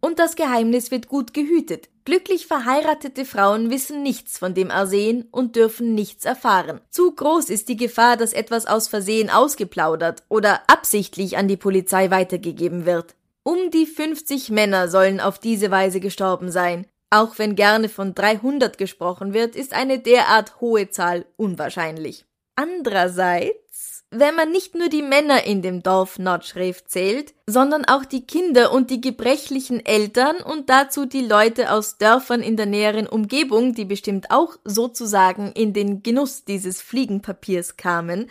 Und 0.00 0.18
das 0.18 0.34
Geheimnis 0.34 0.90
wird 0.90 1.06
gut 1.06 1.32
gehütet. 1.32 1.90
Glücklich 2.10 2.48
verheiratete 2.48 3.24
Frauen 3.24 3.70
wissen 3.70 4.02
nichts 4.02 4.36
von 4.36 4.52
dem 4.52 4.72
Arsen 4.72 5.28
und 5.30 5.54
dürfen 5.54 5.94
nichts 5.94 6.24
erfahren. 6.24 6.80
Zu 6.90 7.12
groß 7.12 7.50
ist 7.50 7.68
die 7.68 7.76
Gefahr, 7.76 8.16
dass 8.16 8.32
etwas 8.32 8.66
aus 8.66 8.88
Versehen 8.88 9.30
ausgeplaudert 9.30 10.24
oder 10.28 10.60
absichtlich 10.66 11.38
an 11.38 11.46
die 11.46 11.56
Polizei 11.56 12.10
weitergegeben 12.10 12.84
wird. 12.84 13.14
Um 13.44 13.70
die 13.70 13.86
50 13.86 14.50
Männer 14.50 14.88
sollen 14.88 15.20
auf 15.20 15.38
diese 15.38 15.70
Weise 15.70 16.00
gestorben 16.00 16.50
sein. 16.50 16.84
Auch 17.10 17.38
wenn 17.38 17.54
gerne 17.54 17.88
von 17.88 18.12
300 18.12 18.76
gesprochen 18.76 19.32
wird, 19.32 19.54
ist 19.54 19.72
eine 19.72 20.00
derart 20.00 20.60
hohe 20.60 20.90
Zahl 20.90 21.26
unwahrscheinlich. 21.36 22.24
Andererseits 22.56 23.69
wenn 24.10 24.34
man 24.34 24.50
nicht 24.50 24.74
nur 24.74 24.88
die 24.88 25.02
Männer 25.02 25.44
in 25.44 25.62
dem 25.62 25.82
Dorf 25.82 26.18
Nordschref 26.18 26.84
zählt, 26.84 27.32
sondern 27.46 27.84
auch 27.84 28.04
die 28.04 28.26
Kinder 28.26 28.72
und 28.72 28.90
die 28.90 29.00
gebrechlichen 29.00 29.84
Eltern 29.84 30.36
und 30.38 30.68
dazu 30.68 31.06
die 31.06 31.24
Leute 31.24 31.72
aus 31.72 31.96
Dörfern 31.98 32.42
in 32.42 32.56
der 32.56 32.66
näheren 32.66 33.06
Umgebung, 33.06 33.74
die 33.74 33.84
bestimmt 33.84 34.30
auch 34.30 34.56
sozusagen 34.64 35.52
in 35.52 35.72
den 35.72 36.02
Genuss 36.02 36.44
dieses 36.44 36.82
Fliegenpapiers 36.82 37.76
kamen, 37.76 38.28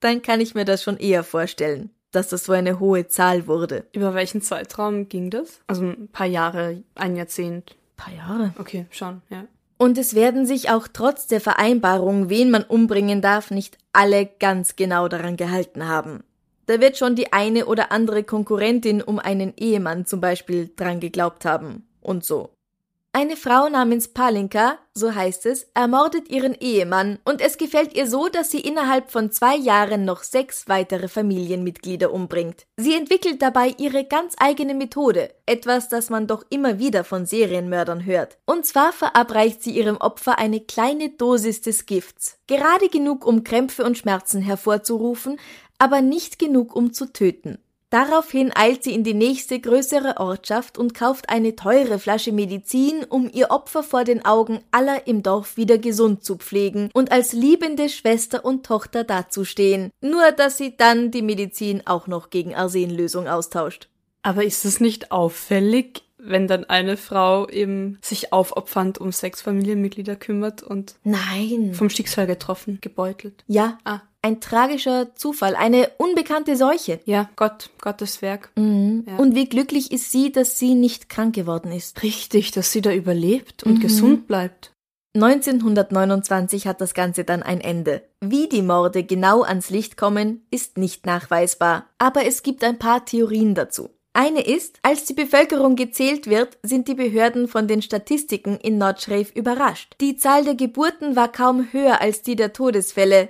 dann 0.00 0.20
kann 0.20 0.40
ich 0.40 0.54
mir 0.54 0.64
das 0.64 0.82
schon 0.82 0.98
eher 0.98 1.22
vorstellen, 1.22 1.90
dass 2.10 2.28
das 2.28 2.44
so 2.44 2.52
eine 2.52 2.80
hohe 2.80 3.06
Zahl 3.06 3.46
wurde. 3.46 3.86
Über 3.92 4.14
welchen 4.14 4.42
Zeitraum 4.42 5.08
ging 5.08 5.30
das? 5.30 5.60
Also 5.68 5.84
ein 5.84 6.08
paar 6.08 6.26
Jahre, 6.26 6.82
ein 6.96 7.14
Jahrzehnt. 7.14 7.70
Ein 7.70 7.96
paar 7.96 8.14
Jahre. 8.14 8.54
Okay, 8.58 8.86
schon, 8.90 9.22
ja. 9.30 9.46
Und 9.76 9.98
es 9.98 10.14
werden 10.14 10.46
sich 10.46 10.70
auch 10.70 10.88
trotz 10.92 11.26
der 11.26 11.40
Vereinbarung, 11.40 12.28
wen 12.30 12.50
man 12.50 12.62
umbringen 12.62 13.20
darf, 13.20 13.50
nicht 13.50 13.78
alle 13.92 14.26
ganz 14.26 14.76
genau 14.76 15.08
daran 15.08 15.36
gehalten 15.36 15.88
haben. 15.88 16.22
Da 16.66 16.80
wird 16.80 16.96
schon 16.96 17.16
die 17.16 17.32
eine 17.32 17.66
oder 17.66 17.92
andere 17.92 18.24
Konkurrentin 18.24 19.02
um 19.02 19.18
einen 19.18 19.52
Ehemann 19.56 20.06
zum 20.06 20.20
Beispiel 20.20 20.70
dran 20.76 21.00
geglaubt 21.00 21.44
haben. 21.44 21.86
Und 22.00 22.24
so. 22.24 22.53
Eine 23.16 23.36
Frau 23.36 23.68
namens 23.68 24.08
Palinka, 24.08 24.76
so 24.92 25.14
heißt 25.14 25.46
es, 25.46 25.68
ermordet 25.72 26.28
ihren 26.30 26.52
Ehemann 26.52 27.20
und 27.24 27.40
es 27.40 27.58
gefällt 27.58 27.94
ihr 27.94 28.08
so, 28.08 28.28
dass 28.28 28.50
sie 28.50 28.58
innerhalb 28.58 29.12
von 29.12 29.30
zwei 29.30 29.54
Jahren 29.54 30.04
noch 30.04 30.24
sechs 30.24 30.66
weitere 30.66 31.06
Familienmitglieder 31.06 32.12
umbringt. 32.12 32.66
Sie 32.76 32.92
entwickelt 32.92 33.40
dabei 33.40 33.72
ihre 33.78 34.02
ganz 34.02 34.34
eigene 34.38 34.74
Methode, 34.74 35.32
etwas, 35.46 35.88
das 35.88 36.10
man 36.10 36.26
doch 36.26 36.44
immer 36.50 36.80
wieder 36.80 37.04
von 37.04 37.24
Serienmördern 37.24 38.04
hört. 38.04 38.36
Und 38.46 38.66
zwar 38.66 38.92
verabreicht 38.92 39.62
sie 39.62 39.70
ihrem 39.78 39.98
Opfer 39.98 40.40
eine 40.40 40.58
kleine 40.58 41.10
Dosis 41.10 41.60
des 41.60 41.86
Gifts, 41.86 42.38
gerade 42.48 42.88
genug, 42.88 43.24
um 43.24 43.44
Krämpfe 43.44 43.84
und 43.84 43.96
Schmerzen 43.96 44.42
hervorzurufen, 44.42 45.38
aber 45.78 46.00
nicht 46.00 46.40
genug, 46.40 46.74
um 46.74 46.92
zu 46.92 47.12
töten. 47.12 47.58
Daraufhin 47.94 48.50
eilt 48.52 48.82
sie 48.82 48.92
in 48.92 49.04
die 49.04 49.14
nächste 49.14 49.60
größere 49.60 50.16
Ortschaft 50.16 50.78
und 50.78 50.94
kauft 50.94 51.28
eine 51.28 51.54
teure 51.54 52.00
Flasche 52.00 52.32
Medizin, 52.32 53.04
um 53.08 53.30
ihr 53.32 53.52
Opfer 53.52 53.84
vor 53.84 54.02
den 54.02 54.24
Augen 54.24 54.58
aller 54.72 55.06
im 55.06 55.22
Dorf 55.22 55.56
wieder 55.56 55.78
gesund 55.78 56.24
zu 56.24 56.34
pflegen 56.34 56.90
und 56.92 57.12
als 57.12 57.32
liebende 57.32 57.88
Schwester 57.88 58.44
und 58.44 58.66
Tochter 58.66 59.04
dazustehen, 59.04 59.92
nur 60.00 60.32
dass 60.32 60.58
sie 60.58 60.76
dann 60.76 61.12
die 61.12 61.22
Medizin 61.22 61.86
auch 61.86 62.08
noch 62.08 62.30
gegen 62.30 62.56
Arsenlösung 62.56 63.28
austauscht. 63.28 63.88
Aber 64.22 64.42
ist 64.42 64.64
es 64.64 64.80
nicht 64.80 65.12
auffällig, 65.12 66.02
wenn 66.18 66.48
dann 66.48 66.64
eine 66.64 66.96
Frau 66.96 67.48
eben 67.48 67.98
sich 68.02 68.32
aufopfernd 68.32 68.98
um 68.98 69.12
sechs 69.12 69.40
Familienmitglieder 69.40 70.16
kümmert 70.16 70.64
und 70.64 70.96
Nein. 71.04 71.74
vom 71.74 71.90
Schicksal 71.90 72.26
getroffen, 72.26 72.78
gebeutelt? 72.80 73.44
Ja. 73.46 73.78
Ah, 73.84 74.00
Ein 74.24 74.40
tragischer 74.40 75.14
Zufall, 75.16 75.54
eine 75.54 75.90
unbekannte 75.98 76.56
Seuche. 76.56 76.98
ja, 77.04 77.28
Gott, 77.36 77.68
Gottes 77.82 78.22
Werk. 78.22 78.50
Mhm. 78.56 79.04
Ja. 79.06 79.16
Und 79.18 79.34
wie 79.34 79.46
glücklich 79.46 79.92
ist 79.92 80.10
sie, 80.12 80.32
dass 80.32 80.58
sie 80.58 80.74
nicht 80.74 81.10
krank 81.10 81.34
geworden 81.34 81.70
ist. 81.70 82.02
Richtig, 82.02 82.50
dass 82.52 82.72
sie 82.72 82.80
da 82.80 82.90
überlebt 82.90 83.64
und 83.64 83.74
Mhm. 83.74 83.80
gesund 83.80 84.26
bleibt. 84.26 84.72
1929 85.14 86.66
hat 86.66 86.80
das 86.80 86.94
Ganze 86.94 87.24
dann 87.24 87.42
ein 87.42 87.60
Ende. 87.60 88.02
Wie 88.22 88.48
die 88.48 88.62
Morde 88.62 89.04
genau 89.04 89.42
ans 89.42 89.68
Licht 89.68 89.98
kommen, 89.98 90.46
ist 90.50 90.78
nicht 90.78 91.04
nachweisbar, 91.04 91.84
aber 91.98 92.24
es 92.24 92.42
gibt 92.42 92.64
ein 92.64 92.78
paar 92.78 93.04
Theorien 93.04 93.54
dazu. 93.54 93.90
Eine 94.14 94.40
ist, 94.46 94.78
als 94.82 95.04
die 95.04 95.12
Bevölkerung 95.12 95.76
gezählt 95.76 96.28
wird, 96.30 96.56
sind 96.62 96.88
die 96.88 96.94
Behörden 96.94 97.46
von 97.46 97.68
den 97.68 97.82
Statistiken 97.82 98.56
in 98.56 98.78
Nordschref 98.78 99.30
überrascht. 99.34 99.94
Die 100.00 100.16
Zahl 100.16 100.44
der 100.44 100.54
Geburten 100.54 101.14
war 101.14 101.30
kaum 101.30 101.68
höher 101.72 102.00
als 102.00 102.22
die 102.22 102.36
der 102.36 102.52
Todesfälle. 102.54 103.28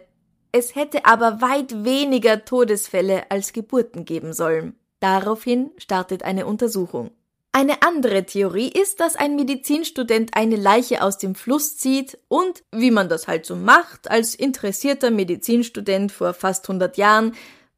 Es 0.57 0.77
hätte 0.77 1.05
aber 1.05 1.41
weit 1.41 1.85
weniger 1.85 2.45
Todesfälle 2.45 3.29
als 3.29 3.53
Geburten 3.53 4.05
geben 4.05 4.33
sollen. 4.33 4.77
Daraufhin 5.01 5.73
startet 5.79 6.23
eine 6.23 6.47
Untersuchung. 6.47 7.11
Eine 7.51 7.83
andere 7.83 8.25
Theorie 8.25 8.69
ist, 8.69 9.01
dass 9.01 9.17
ein 9.17 9.35
Medizinstudent 9.35 10.37
eine 10.37 10.55
Leiche 10.55 11.03
aus 11.03 11.19
dem 11.19 11.35
Fluss 11.35 11.77
zieht 11.77 12.19
und, 12.29 12.63
wie 12.71 12.93
man 12.93 13.09
das 13.09 13.27
halt 13.27 13.47
so 13.47 13.57
macht, 13.57 14.09
als 14.09 14.37
interessierter 14.37 15.11
Medizinstudent 15.11 16.13
vor 16.13 16.35
fast 16.35 16.69
100 16.69 16.99
Jahren, 16.99 17.35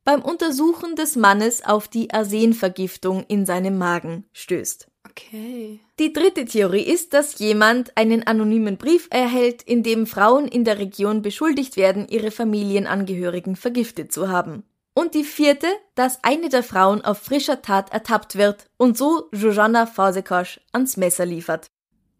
beim 0.06 0.22
Untersuchen 0.22 0.94
des 0.94 1.16
Mannes 1.16 1.64
auf 1.64 1.88
die 1.88 2.12
Arsenvergiftung 2.12 3.24
in 3.26 3.44
seinem 3.44 3.76
Magen 3.76 4.24
stößt. 4.32 4.86
Okay. 5.10 5.80
Die 5.98 6.12
dritte 6.12 6.44
Theorie 6.44 6.82
ist, 6.82 7.12
dass 7.12 7.40
jemand 7.40 7.96
einen 7.96 8.24
anonymen 8.24 8.76
Brief 8.76 9.08
erhält, 9.10 9.64
in 9.64 9.82
dem 9.82 10.06
Frauen 10.06 10.46
in 10.46 10.64
der 10.64 10.78
Region 10.78 11.22
beschuldigt 11.22 11.76
werden, 11.76 12.06
ihre 12.08 12.30
Familienangehörigen 12.30 13.56
vergiftet 13.56 14.12
zu 14.12 14.28
haben. 14.28 14.62
Und 14.94 15.14
die 15.14 15.24
vierte, 15.24 15.66
dass 15.96 16.22
eine 16.22 16.50
der 16.50 16.62
Frauen 16.62 17.04
auf 17.04 17.18
frischer 17.18 17.60
Tat 17.60 17.92
ertappt 17.92 18.36
wird 18.36 18.66
und 18.76 18.96
so 18.96 19.28
Zsuzsanna 19.34 19.86
Fazekas 19.86 20.60
ans 20.70 20.96
Messer 20.96 21.26
liefert. 21.26 21.66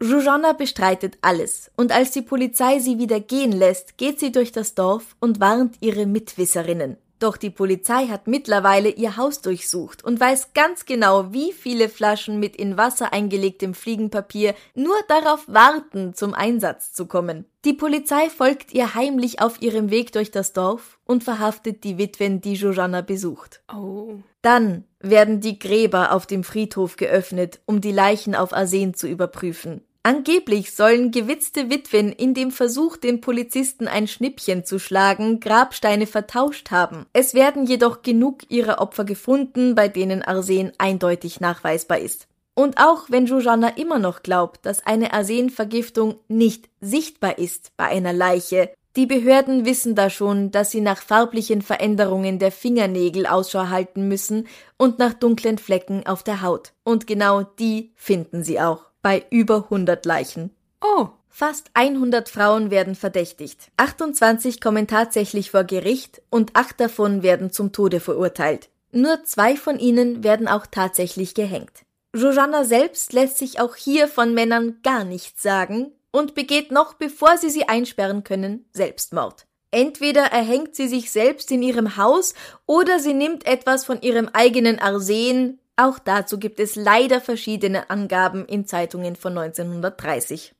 Zsuzsanna 0.02 0.54
bestreitet 0.54 1.18
alles 1.22 1.70
und 1.76 1.92
als 1.92 2.10
die 2.10 2.22
Polizei 2.22 2.80
sie 2.80 2.98
wieder 2.98 3.20
gehen 3.20 3.52
lässt, 3.52 3.96
geht 3.96 4.18
sie 4.18 4.32
durch 4.32 4.50
das 4.50 4.74
Dorf 4.74 5.14
und 5.20 5.38
warnt 5.38 5.76
ihre 5.80 6.06
Mitwisserinnen. 6.06 6.96
Doch 7.18 7.38
die 7.38 7.50
Polizei 7.50 8.08
hat 8.08 8.26
mittlerweile 8.26 8.90
ihr 8.90 9.16
Haus 9.16 9.40
durchsucht 9.40 10.04
und 10.04 10.20
weiß 10.20 10.52
ganz 10.52 10.84
genau, 10.84 11.32
wie 11.32 11.52
viele 11.52 11.88
Flaschen 11.88 12.38
mit 12.38 12.56
in 12.56 12.76
Wasser 12.76 13.12
eingelegtem 13.12 13.72
Fliegenpapier 13.72 14.54
nur 14.74 14.96
darauf 15.08 15.44
warten, 15.48 16.12
zum 16.14 16.34
Einsatz 16.34 16.92
zu 16.92 17.06
kommen. 17.06 17.46
Die 17.64 17.72
Polizei 17.72 18.28
folgt 18.28 18.74
ihr 18.74 18.94
heimlich 18.94 19.40
auf 19.40 19.62
ihrem 19.62 19.90
Weg 19.90 20.12
durch 20.12 20.30
das 20.30 20.52
Dorf 20.52 20.98
und 21.04 21.24
verhaftet 21.24 21.84
die 21.84 21.96
Witwen, 21.96 22.42
die 22.42 22.54
Jojanna 22.54 23.00
besucht. 23.00 23.62
Oh. 23.74 24.16
Dann 24.42 24.84
werden 25.00 25.40
die 25.40 25.58
Gräber 25.58 26.12
auf 26.12 26.26
dem 26.26 26.44
Friedhof 26.44 26.96
geöffnet, 26.96 27.60
um 27.64 27.80
die 27.80 27.92
Leichen 27.92 28.34
auf 28.34 28.52
Arsen 28.52 28.94
zu 28.94 29.08
überprüfen. 29.08 29.80
Angeblich 30.06 30.72
sollen 30.72 31.10
gewitzte 31.10 31.68
Witwen 31.68 32.12
in 32.12 32.32
dem 32.32 32.52
Versuch, 32.52 32.96
den 32.96 33.20
Polizisten 33.20 33.88
ein 33.88 34.06
Schnippchen 34.06 34.64
zu 34.64 34.78
schlagen, 34.78 35.40
Grabsteine 35.40 36.06
vertauscht 36.06 36.70
haben. 36.70 37.06
Es 37.12 37.34
werden 37.34 37.66
jedoch 37.66 38.02
genug 38.02 38.48
ihrer 38.48 38.80
Opfer 38.80 39.04
gefunden, 39.04 39.74
bei 39.74 39.88
denen 39.88 40.22
Arsen 40.22 40.70
eindeutig 40.78 41.40
nachweisbar 41.40 41.98
ist. 41.98 42.28
Und 42.54 42.78
auch 42.78 43.06
wenn 43.10 43.26
Jojana 43.26 43.70
immer 43.70 43.98
noch 43.98 44.22
glaubt, 44.22 44.64
dass 44.64 44.86
eine 44.86 45.12
Arsenvergiftung 45.12 46.20
nicht 46.28 46.68
sichtbar 46.80 47.38
ist 47.38 47.72
bei 47.76 47.86
einer 47.86 48.12
Leiche, 48.12 48.70
Die 48.94 49.06
Behörden 49.06 49.66
wissen 49.66 49.94
da 49.94 50.08
schon, 50.08 50.52
dass 50.52 50.70
sie 50.70 50.80
nach 50.80 51.02
farblichen 51.02 51.60
Veränderungen 51.60 52.38
der 52.38 52.50
Fingernägel 52.50 53.26
Ausschau 53.26 53.68
halten 53.68 54.08
müssen 54.08 54.46
und 54.78 54.98
nach 54.98 55.12
dunklen 55.12 55.58
Flecken 55.58 56.06
auf 56.06 56.22
der 56.22 56.40
Haut. 56.40 56.72
Und 56.82 57.06
genau 57.06 57.42
die 57.42 57.92
finden 57.96 58.42
sie 58.42 58.58
auch. 58.58 58.86
Bei 59.06 59.24
über 59.30 59.62
100 59.70 60.04
Leichen. 60.04 60.50
Oh. 60.80 61.06
Fast 61.28 61.70
100 61.74 62.28
Frauen 62.28 62.72
werden 62.72 62.96
verdächtigt. 62.96 63.70
28 63.76 64.60
kommen 64.60 64.88
tatsächlich 64.88 65.52
vor 65.52 65.62
Gericht 65.62 66.22
und 66.28 66.56
acht 66.56 66.80
davon 66.80 67.22
werden 67.22 67.52
zum 67.52 67.70
Tode 67.70 68.00
verurteilt. 68.00 68.68
Nur 68.90 69.22
zwei 69.22 69.54
von 69.54 69.78
ihnen 69.78 70.24
werden 70.24 70.48
auch 70.48 70.66
tatsächlich 70.66 71.34
gehängt. 71.34 71.84
Jojanna 72.16 72.64
selbst 72.64 73.12
lässt 73.12 73.38
sich 73.38 73.60
auch 73.60 73.76
hier 73.76 74.08
von 74.08 74.34
Männern 74.34 74.80
gar 74.82 75.04
nichts 75.04 75.40
sagen 75.40 75.92
und 76.10 76.34
begeht 76.34 76.72
noch, 76.72 76.94
bevor 76.94 77.38
sie 77.38 77.50
sie 77.50 77.68
einsperren 77.68 78.24
können, 78.24 78.64
Selbstmord. 78.72 79.46
Entweder 79.70 80.22
erhängt 80.22 80.74
sie 80.74 80.88
sich 80.88 81.12
selbst 81.12 81.52
in 81.52 81.62
ihrem 81.62 81.96
Haus 81.96 82.34
oder 82.66 82.98
sie 82.98 83.14
nimmt 83.14 83.46
etwas 83.46 83.84
von 83.84 84.02
ihrem 84.02 84.28
eigenen 84.32 84.80
Arsen. 84.80 85.60
Auch 85.76 85.98
dazu 85.98 86.38
gibt 86.38 86.58
es 86.58 86.74
leider 86.74 87.20
verschiedene 87.20 87.90
Angaben 87.90 88.46
in 88.46 88.66
Zeitungen 88.66 89.14
von 89.14 89.36
1930. 89.36 90.54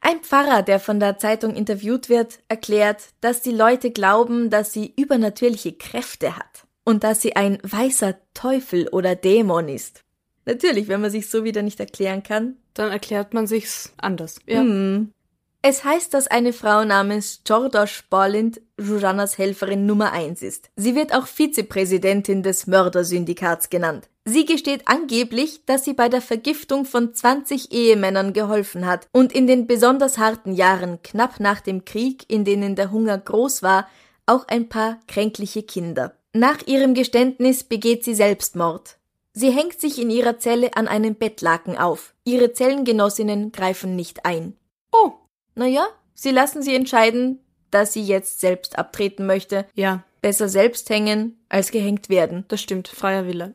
Ein 0.00 0.20
Pfarrer, 0.20 0.62
der 0.62 0.78
von 0.78 1.00
der 1.00 1.18
Zeitung 1.18 1.54
interviewt 1.56 2.08
wird, 2.08 2.38
erklärt, 2.48 3.08
dass 3.20 3.40
die 3.40 3.50
Leute 3.50 3.90
glauben, 3.90 4.50
dass 4.50 4.72
sie 4.72 4.92
übernatürliche 4.96 5.72
Kräfte 5.72 6.36
hat 6.36 6.66
und 6.84 7.02
dass 7.02 7.20
sie 7.20 7.34
ein 7.34 7.58
weißer 7.62 8.16
Teufel 8.34 8.88
oder 8.88 9.16
Dämon 9.16 9.68
ist. 9.68 10.04
Natürlich, 10.44 10.88
wenn 10.88 11.00
man 11.00 11.10
sich 11.10 11.28
so 11.28 11.44
wieder 11.44 11.62
nicht 11.62 11.80
erklären 11.80 12.22
kann. 12.22 12.56
Dann 12.72 12.90
erklärt 12.90 13.34
man 13.34 13.46
sich's 13.46 13.92
anders. 13.98 14.38
Ja. 14.46 14.60
Hm. 14.60 15.12
Es 15.60 15.84
heißt, 15.84 16.14
dass 16.14 16.28
eine 16.28 16.52
Frau 16.52 16.84
namens 16.84 17.42
Jordos 17.46 18.04
Borlind 18.08 18.60
Jujannas 18.80 19.36
Helferin 19.36 19.84
Nummer 19.86 20.12
eins 20.12 20.40
ist. 20.40 20.70
Sie 20.76 20.94
wird 20.94 21.12
auch 21.12 21.26
Vizepräsidentin 21.26 22.42
des 22.44 22.68
Mördersyndikats 22.68 23.68
genannt. 23.68 24.08
Sie 24.30 24.44
gesteht 24.44 24.82
angeblich, 24.84 25.64
dass 25.64 25.86
sie 25.86 25.94
bei 25.94 26.10
der 26.10 26.20
Vergiftung 26.20 26.84
von 26.84 27.14
20 27.14 27.72
Ehemännern 27.72 28.34
geholfen 28.34 28.84
hat 28.84 29.08
und 29.10 29.32
in 29.32 29.46
den 29.46 29.66
besonders 29.66 30.18
harten 30.18 30.52
Jahren 30.52 31.00
knapp 31.02 31.40
nach 31.40 31.62
dem 31.62 31.86
Krieg, 31.86 32.26
in 32.28 32.44
denen 32.44 32.76
der 32.76 32.90
Hunger 32.90 33.16
groß 33.16 33.62
war, 33.62 33.88
auch 34.26 34.46
ein 34.46 34.68
paar 34.68 35.00
kränkliche 35.08 35.62
Kinder. 35.62 36.14
Nach 36.34 36.58
ihrem 36.66 36.92
Geständnis 36.92 37.64
begeht 37.64 38.04
sie 38.04 38.14
Selbstmord. 38.14 38.98
Sie 39.32 39.50
hängt 39.50 39.80
sich 39.80 39.98
in 39.98 40.10
ihrer 40.10 40.38
Zelle 40.38 40.76
an 40.76 40.88
einem 40.88 41.14
Bettlaken 41.14 41.78
auf. 41.78 42.12
Ihre 42.24 42.52
Zellengenossinnen 42.52 43.50
greifen 43.50 43.96
nicht 43.96 44.26
ein. 44.26 44.58
Oh. 44.92 45.12
Naja, 45.54 45.86
sie 46.12 46.32
lassen 46.32 46.60
sie 46.60 46.74
entscheiden, 46.74 47.40
dass 47.70 47.94
sie 47.94 48.02
jetzt 48.02 48.40
selbst 48.40 48.78
abtreten 48.78 49.24
möchte. 49.24 49.64
Ja, 49.72 50.04
Besser 50.20 50.48
selbst 50.48 50.90
hängen 50.90 51.38
als 51.48 51.70
gehängt 51.70 52.08
werden. 52.08 52.44
das 52.48 52.60
stimmt. 52.60 52.88
Freier 52.88 53.26
Wille. 53.26 53.54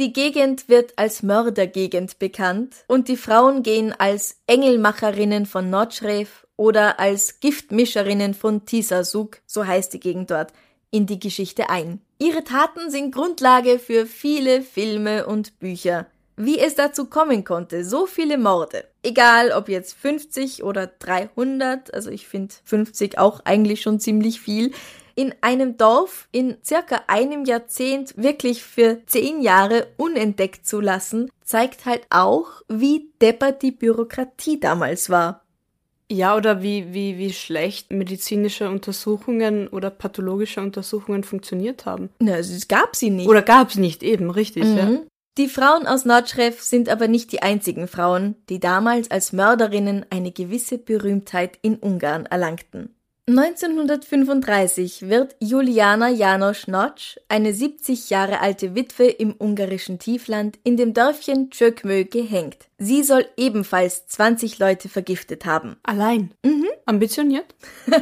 Die 0.00 0.12
Gegend 0.12 0.68
wird 0.68 0.98
als 0.98 1.22
Mördergegend 1.22 2.18
bekannt 2.18 2.74
und 2.88 3.06
die 3.06 3.16
Frauen 3.16 3.62
gehen 3.62 3.94
als 3.96 4.38
Engelmacherinnen 4.48 5.46
von 5.46 5.70
Nordschref 5.70 6.48
oder 6.56 6.98
als 6.98 7.38
Giftmischerinnen 7.38 8.34
von 8.34 8.66
Tisasuk, 8.66 9.38
so 9.46 9.64
heißt 9.64 9.92
die 9.92 10.00
Gegend 10.00 10.32
dort, 10.32 10.52
in 10.90 11.06
die 11.06 11.20
Geschichte 11.20 11.70
ein. 11.70 12.00
Ihre 12.18 12.42
Taten 12.42 12.90
sind 12.90 13.14
Grundlage 13.14 13.78
für 13.78 14.06
viele 14.06 14.62
Filme 14.62 15.26
und 15.26 15.60
Bücher. 15.60 16.06
Wie 16.36 16.58
es 16.58 16.74
dazu 16.74 17.04
kommen 17.04 17.44
konnte, 17.44 17.84
so 17.84 18.06
viele 18.06 18.36
Morde. 18.36 18.88
Egal, 19.04 19.52
ob 19.52 19.68
jetzt 19.68 19.94
50 19.94 20.64
oder 20.64 20.88
300, 20.88 21.94
also 21.94 22.10
ich 22.10 22.26
finde 22.26 22.52
50 22.64 23.18
auch 23.18 23.44
eigentlich 23.44 23.80
schon 23.82 24.00
ziemlich 24.00 24.40
viel, 24.40 24.72
in 25.14 25.34
einem 25.40 25.76
Dorf 25.76 26.28
in 26.32 26.56
circa 26.64 27.02
einem 27.06 27.44
Jahrzehnt 27.44 28.16
wirklich 28.16 28.62
für 28.62 29.04
zehn 29.06 29.40
Jahre 29.40 29.88
unentdeckt 29.96 30.66
zu 30.66 30.80
lassen, 30.80 31.30
zeigt 31.42 31.86
halt 31.86 32.06
auch, 32.10 32.62
wie 32.68 33.10
deppert 33.20 33.62
die 33.62 33.72
Bürokratie 33.72 34.60
damals 34.60 35.10
war. 35.10 35.44
Ja, 36.10 36.36
oder 36.36 36.62
wie, 36.62 36.92
wie, 36.92 37.16
wie 37.16 37.32
schlecht 37.32 37.90
medizinische 37.90 38.68
Untersuchungen 38.68 39.68
oder 39.68 39.90
pathologische 39.90 40.60
Untersuchungen 40.60 41.24
funktioniert 41.24 41.86
haben. 41.86 42.10
Na, 42.18 42.36
es 42.36 42.68
gab 42.68 42.94
sie 42.94 43.10
nicht. 43.10 43.28
Oder 43.28 43.42
gab's 43.42 43.76
nicht, 43.76 44.02
eben, 44.02 44.30
richtig, 44.30 44.64
ja. 44.64 44.86
Mhm. 44.86 45.00
Die 45.36 45.48
Frauen 45.48 45.86
aus 45.88 46.04
Nordschref 46.04 46.62
sind 46.62 46.88
aber 46.88 47.08
nicht 47.08 47.32
die 47.32 47.42
einzigen 47.42 47.88
Frauen, 47.88 48.36
die 48.48 48.60
damals 48.60 49.10
als 49.10 49.32
Mörderinnen 49.32 50.06
eine 50.10 50.30
gewisse 50.30 50.78
Berühmtheit 50.78 51.58
in 51.60 51.74
Ungarn 51.76 52.26
erlangten. 52.26 52.94
1935 53.26 55.08
wird 55.08 55.34
Juliana 55.40 56.10
Janosch 56.10 56.66
Notsch, 56.66 57.16
eine 57.28 57.54
70 57.54 58.10
Jahre 58.10 58.40
alte 58.40 58.74
Witwe 58.74 59.06
im 59.06 59.34
ungarischen 59.38 59.98
Tiefland, 59.98 60.58
in 60.62 60.76
dem 60.76 60.92
Dörfchen 60.92 61.48
Csökmö 61.48 62.04
gehängt. 62.04 62.68
Sie 62.76 63.02
soll 63.02 63.24
ebenfalls 63.38 64.06
20 64.08 64.58
Leute 64.58 64.90
vergiftet 64.90 65.46
haben. 65.46 65.76
Allein. 65.84 66.32
Mhm. 66.42 66.66
Ambitioniert? 66.84 67.54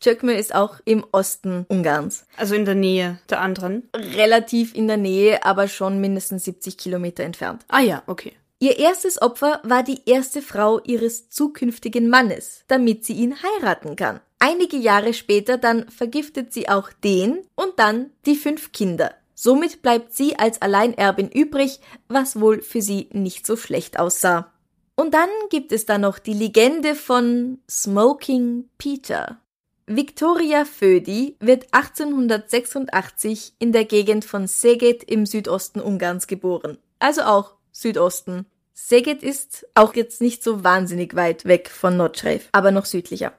Csökmö 0.00 0.34
ist 0.34 0.54
auch 0.54 0.76
im 0.84 1.04
Osten 1.10 1.66
Ungarns. 1.68 2.24
Also 2.36 2.54
in 2.54 2.64
der 2.64 2.76
Nähe 2.76 3.18
der 3.28 3.40
anderen. 3.40 3.88
Relativ 3.92 4.72
in 4.72 4.86
der 4.86 4.98
Nähe, 4.98 5.44
aber 5.44 5.66
schon 5.66 6.00
mindestens 6.00 6.44
70 6.44 6.78
Kilometer 6.78 7.24
entfernt. 7.24 7.64
Ah 7.66 7.80
ja, 7.80 8.04
okay. 8.06 8.34
Ihr 8.60 8.78
erstes 8.78 9.22
Opfer 9.22 9.60
war 9.62 9.84
die 9.84 10.00
erste 10.06 10.42
Frau 10.42 10.80
ihres 10.80 11.30
zukünftigen 11.30 12.08
Mannes, 12.08 12.64
damit 12.66 13.04
sie 13.04 13.12
ihn 13.12 13.36
heiraten 13.40 13.94
kann. 13.94 14.20
Einige 14.40 14.76
Jahre 14.76 15.14
später 15.14 15.58
dann 15.58 15.88
vergiftet 15.88 16.52
sie 16.52 16.68
auch 16.68 16.92
den 16.92 17.46
und 17.54 17.78
dann 17.78 18.10
die 18.26 18.36
fünf 18.36 18.72
Kinder. 18.72 19.14
Somit 19.34 19.82
bleibt 19.82 20.12
sie 20.12 20.36
als 20.36 20.60
Alleinerbin 20.60 21.28
übrig, 21.28 21.78
was 22.08 22.40
wohl 22.40 22.60
für 22.60 22.82
sie 22.82 23.08
nicht 23.12 23.46
so 23.46 23.56
schlecht 23.56 23.98
aussah. 23.98 24.52
Und 24.96 25.14
dann 25.14 25.30
gibt 25.50 25.70
es 25.70 25.86
da 25.86 25.96
noch 25.96 26.18
die 26.18 26.34
Legende 26.34 26.96
von 26.96 27.58
Smoking 27.70 28.68
Peter. 28.78 29.40
Victoria 29.86 30.64
Födi 30.64 31.36
wird 31.38 31.72
1886 31.72 33.54
in 33.60 33.70
der 33.70 33.84
Gegend 33.84 34.24
von 34.24 34.48
Szeged 34.48 35.04
im 35.04 35.24
Südosten 35.24 35.80
Ungarns 35.80 36.26
geboren. 36.26 36.78
Also 36.98 37.22
auch 37.22 37.54
Südosten. 37.78 38.46
Szeged 38.74 39.22
ist 39.22 39.66
auch 39.74 39.94
jetzt 39.94 40.20
nicht 40.20 40.42
so 40.42 40.62
wahnsinnig 40.62 41.14
weit 41.14 41.44
weg 41.44 41.68
von 41.68 41.96
Nordschref, 41.96 42.48
aber 42.52 42.70
noch 42.70 42.84
südlicher. 42.84 43.32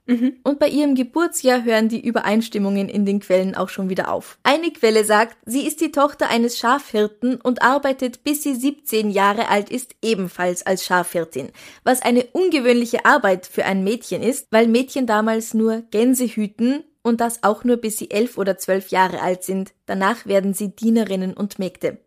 Und 0.44 0.60
bei 0.60 0.68
ihrem 0.68 0.96
Geburtsjahr 0.96 1.64
hören 1.64 1.88
die 1.88 2.06
Übereinstimmungen 2.06 2.90
in 2.90 3.06
den 3.06 3.20
Quellen 3.22 3.56
auch 3.56 3.70
schon 3.70 3.90
wieder 3.90 4.12
auf. 4.12 4.38
Eine 4.44 4.72
Quelle 4.72 5.06
sagt, 5.06 5.38
sie 5.46 5.66
ist 5.66 5.80
die 5.80 5.92
Tochter 5.92 6.30
eines 6.30 6.58
Schafhirten 6.58 7.36
und 7.36 7.62
arbeitet 7.62 8.24
bis 8.24 8.44
sie 8.44 8.56
17 8.56 9.10
Jahre 9.10 9.48
alt 9.48 9.70
ist 9.70 9.96
ebenfalls 10.02 10.66
als 10.66 10.86
Schafhirtin, 10.86 11.50
was 11.84 12.02
eine 12.02 12.26
ungewöhnliche 12.34 13.06
Arbeit 13.06 13.46
für 13.46 13.66
ein 13.66 13.84
Mädchen 13.84 14.22
ist, 14.22 14.48
weil 14.52 14.68
Mädchen 14.68 15.06
damals 15.06 15.54
nur 15.54 15.84
Gänse 15.92 16.28
hüten 16.28 16.84
und 17.02 17.22
das 17.22 17.44
auch 17.44 17.64
nur 17.64 17.78
bis 17.78 17.98
sie 17.98 18.12
elf 18.12 18.38
oder 18.38 18.58
zwölf 18.58 18.90
Jahre 18.90 19.22
alt 19.22 19.44
sind. 19.44 19.74
Danach 19.86 20.26
werden 20.26 20.54
sie 20.54 20.76
Dienerinnen 20.76 21.34
und 21.34 21.60
Mägde. 21.60 21.98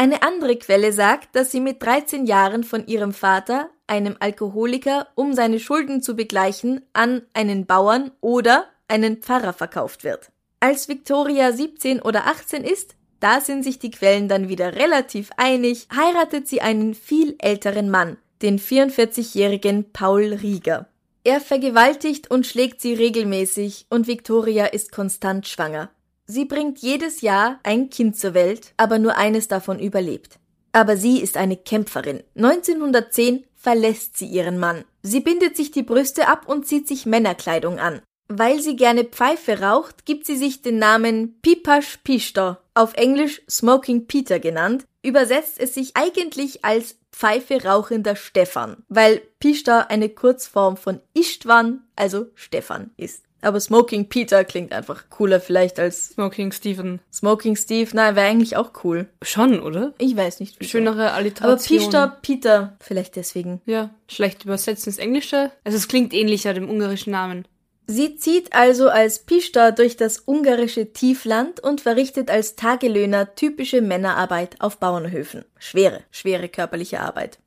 Eine 0.00 0.22
andere 0.22 0.54
Quelle 0.54 0.92
sagt, 0.92 1.34
dass 1.34 1.50
sie 1.50 1.58
mit 1.58 1.82
13 1.82 2.24
Jahren 2.24 2.62
von 2.62 2.86
ihrem 2.86 3.12
Vater, 3.12 3.68
einem 3.88 4.14
Alkoholiker, 4.20 5.08
um 5.16 5.34
seine 5.34 5.58
Schulden 5.58 6.02
zu 6.02 6.14
begleichen, 6.14 6.82
an 6.92 7.22
einen 7.34 7.66
Bauern 7.66 8.12
oder 8.20 8.66
einen 8.86 9.16
Pfarrer 9.16 9.52
verkauft 9.52 10.04
wird. 10.04 10.30
Als 10.60 10.86
Victoria 10.86 11.50
17 11.50 12.00
oder 12.00 12.28
18 12.28 12.62
ist, 12.62 12.94
da 13.18 13.40
sind 13.40 13.64
sich 13.64 13.80
die 13.80 13.90
Quellen 13.90 14.28
dann 14.28 14.48
wieder 14.48 14.76
relativ 14.76 15.30
einig, 15.36 15.88
heiratet 15.92 16.46
sie 16.46 16.60
einen 16.60 16.94
viel 16.94 17.34
älteren 17.40 17.90
Mann, 17.90 18.18
den 18.40 18.60
44-jährigen 18.60 19.90
Paul 19.92 20.32
Rieger. 20.32 20.86
Er 21.24 21.40
vergewaltigt 21.40 22.30
und 22.30 22.46
schlägt 22.46 22.80
sie 22.80 22.94
regelmäßig 22.94 23.86
und 23.90 24.06
Victoria 24.06 24.66
ist 24.66 24.92
konstant 24.92 25.48
schwanger. 25.48 25.90
Sie 26.30 26.44
bringt 26.44 26.78
jedes 26.80 27.22
Jahr 27.22 27.58
ein 27.62 27.88
Kind 27.88 28.18
zur 28.18 28.34
Welt, 28.34 28.74
aber 28.76 28.98
nur 28.98 29.16
eines 29.16 29.48
davon 29.48 29.78
überlebt. 29.80 30.38
Aber 30.72 30.98
sie 30.98 31.20
ist 31.20 31.38
eine 31.38 31.56
Kämpferin. 31.56 32.22
1910 32.36 33.44
verlässt 33.56 34.18
sie 34.18 34.26
ihren 34.26 34.58
Mann. 34.58 34.84
Sie 35.02 35.20
bindet 35.20 35.56
sich 35.56 35.70
die 35.70 35.82
Brüste 35.82 36.28
ab 36.28 36.46
und 36.46 36.66
zieht 36.66 36.86
sich 36.86 37.06
Männerkleidung 37.06 37.78
an. 37.78 38.02
Weil 38.28 38.60
sie 38.60 38.76
gerne 38.76 39.04
Pfeife 39.04 39.60
raucht, 39.62 40.04
gibt 40.04 40.26
sie 40.26 40.36
sich 40.36 40.60
den 40.60 40.78
Namen 40.78 41.40
Pipasch 41.40 41.96
Pister, 42.04 42.62
auf 42.74 42.92
Englisch 42.92 43.40
Smoking 43.48 44.06
Peter 44.06 44.38
genannt, 44.38 44.84
übersetzt 45.02 45.58
es 45.58 45.72
sich 45.72 45.96
eigentlich 45.96 46.62
als 46.62 46.96
Pfeife 47.10 47.64
rauchender 47.64 48.16
Stefan, 48.16 48.84
weil 48.88 49.22
Pister 49.40 49.90
eine 49.90 50.10
Kurzform 50.10 50.76
von 50.76 51.00
Istvan, 51.14 51.84
also 51.96 52.26
Stefan 52.34 52.90
ist. 52.98 53.24
Aber 53.40 53.60
Smoking 53.60 54.08
Peter 54.08 54.44
klingt 54.44 54.72
einfach 54.72 55.04
cooler 55.10 55.40
vielleicht 55.40 55.78
als 55.78 56.10
Smoking 56.10 56.52
Stephen. 56.52 57.00
Smoking 57.12 57.56
Steve. 57.56 57.90
Nein, 57.92 58.16
wäre 58.16 58.28
eigentlich 58.28 58.56
auch 58.56 58.72
cool. 58.84 59.08
Schon, 59.22 59.60
oder? 59.60 59.94
Ich 59.98 60.16
weiß 60.16 60.40
nicht. 60.40 60.56
wieso. 60.58 60.70
Schönere 60.70 61.08
Aber 61.08 61.14
Alliteration. 61.14 61.78
Pister, 61.78 62.18
Peter, 62.22 62.76
vielleicht 62.80 63.16
deswegen. 63.16 63.60
Ja, 63.64 63.90
schlecht 64.08 64.44
übersetzt 64.44 64.86
ins 64.86 64.98
Englische. 64.98 65.52
Also 65.64 65.78
es 65.78 65.88
klingt 65.88 66.12
ähnlicher 66.12 66.54
dem 66.54 66.68
ungarischen 66.68 67.12
Namen. 67.12 67.46
Sie 67.90 68.16
zieht 68.16 68.52
also 68.52 68.90
als 68.90 69.20
Pista 69.20 69.70
durch 69.70 69.96
das 69.96 70.18
ungarische 70.26 70.92
Tiefland 70.92 71.60
und 71.60 71.80
verrichtet 71.80 72.30
als 72.30 72.54
Tagelöhner 72.54 73.34
typische 73.34 73.80
Männerarbeit 73.80 74.56
auf 74.60 74.76
Bauernhöfen. 74.76 75.46
Schwere, 75.58 76.02
schwere 76.10 76.50
körperliche 76.50 77.00
Arbeit. 77.00 77.38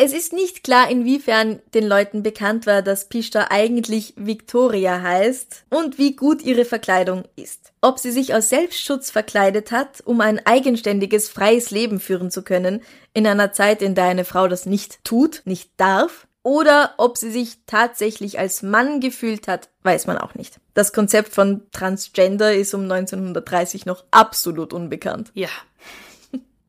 Es 0.00 0.12
ist 0.12 0.32
nicht 0.32 0.62
klar, 0.62 0.88
inwiefern 0.88 1.58
den 1.74 1.84
Leuten 1.84 2.22
bekannt 2.22 2.66
war, 2.66 2.82
dass 2.82 3.08
Pista 3.08 3.48
eigentlich 3.50 4.14
Victoria 4.14 5.02
heißt 5.02 5.64
und 5.70 5.98
wie 5.98 6.14
gut 6.14 6.40
ihre 6.40 6.64
Verkleidung 6.64 7.24
ist. 7.34 7.72
Ob 7.80 7.98
sie 7.98 8.12
sich 8.12 8.32
aus 8.32 8.48
Selbstschutz 8.48 9.10
verkleidet 9.10 9.72
hat, 9.72 10.00
um 10.04 10.20
ein 10.20 10.40
eigenständiges, 10.46 11.28
freies 11.28 11.72
Leben 11.72 11.98
führen 11.98 12.30
zu 12.30 12.44
können, 12.44 12.80
in 13.12 13.26
einer 13.26 13.52
Zeit, 13.52 13.82
in 13.82 13.96
der 13.96 14.04
eine 14.04 14.24
Frau 14.24 14.46
das 14.46 14.66
nicht 14.66 15.02
tut, 15.02 15.42
nicht 15.46 15.72
darf, 15.78 16.28
oder 16.44 16.94
ob 16.96 17.18
sie 17.18 17.32
sich 17.32 17.58
tatsächlich 17.66 18.38
als 18.38 18.62
Mann 18.62 19.00
gefühlt 19.00 19.48
hat, 19.48 19.68
weiß 19.82 20.06
man 20.06 20.16
auch 20.16 20.36
nicht. 20.36 20.60
Das 20.74 20.92
Konzept 20.92 21.32
von 21.34 21.62
Transgender 21.72 22.54
ist 22.54 22.72
um 22.72 22.82
1930 22.82 23.84
noch 23.84 24.04
absolut 24.12 24.72
unbekannt. 24.72 25.32
Ja. 25.34 25.48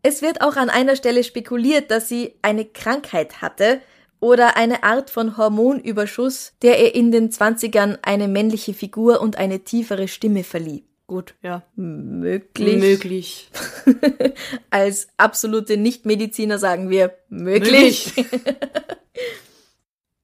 Es 0.02 0.22
wird 0.22 0.42
auch 0.42 0.56
an 0.56 0.70
einer 0.70 0.96
Stelle 0.96 1.24
spekuliert, 1.24 1.92
dass 1.92 2.08
sie 2.08 2.36
eine 2.42 2.66
Krankheit 2.66 3.42
hatte 3.42 3.82
oder 4.20 4.58
eine 4.58 4.84
Art 4.84 5.10
von 5.10 5.38
Hormonüberschuss, 5.38 6.54
der 6.62 6.80
ihr 6.82 6.96
in 6.96 7.12
den 7.12 7.30
20ern 7.30 8.00
eine 8.02 8.28
männliche 8.28 8.74
Figur 8.74 9.22
und 9.22 9.38
eine 9.38 9.60
tiefere 9.60 10.08
Stimme 10.08 10.44
verlieh. 10.44 10.84
Gut, 11.08 11.34
ja. 11.42 11.64
Möglich. 11.76 12.78
Möglich. 12.78 13.50
Als 14.70 15.08
absolute 15.18 15.76
Nichtmediziner 15.76 16.60
sagen 16.60 16.90
wir 16.90 17.16
möglich. 17.30 18.14
möglich. 18.16 18.46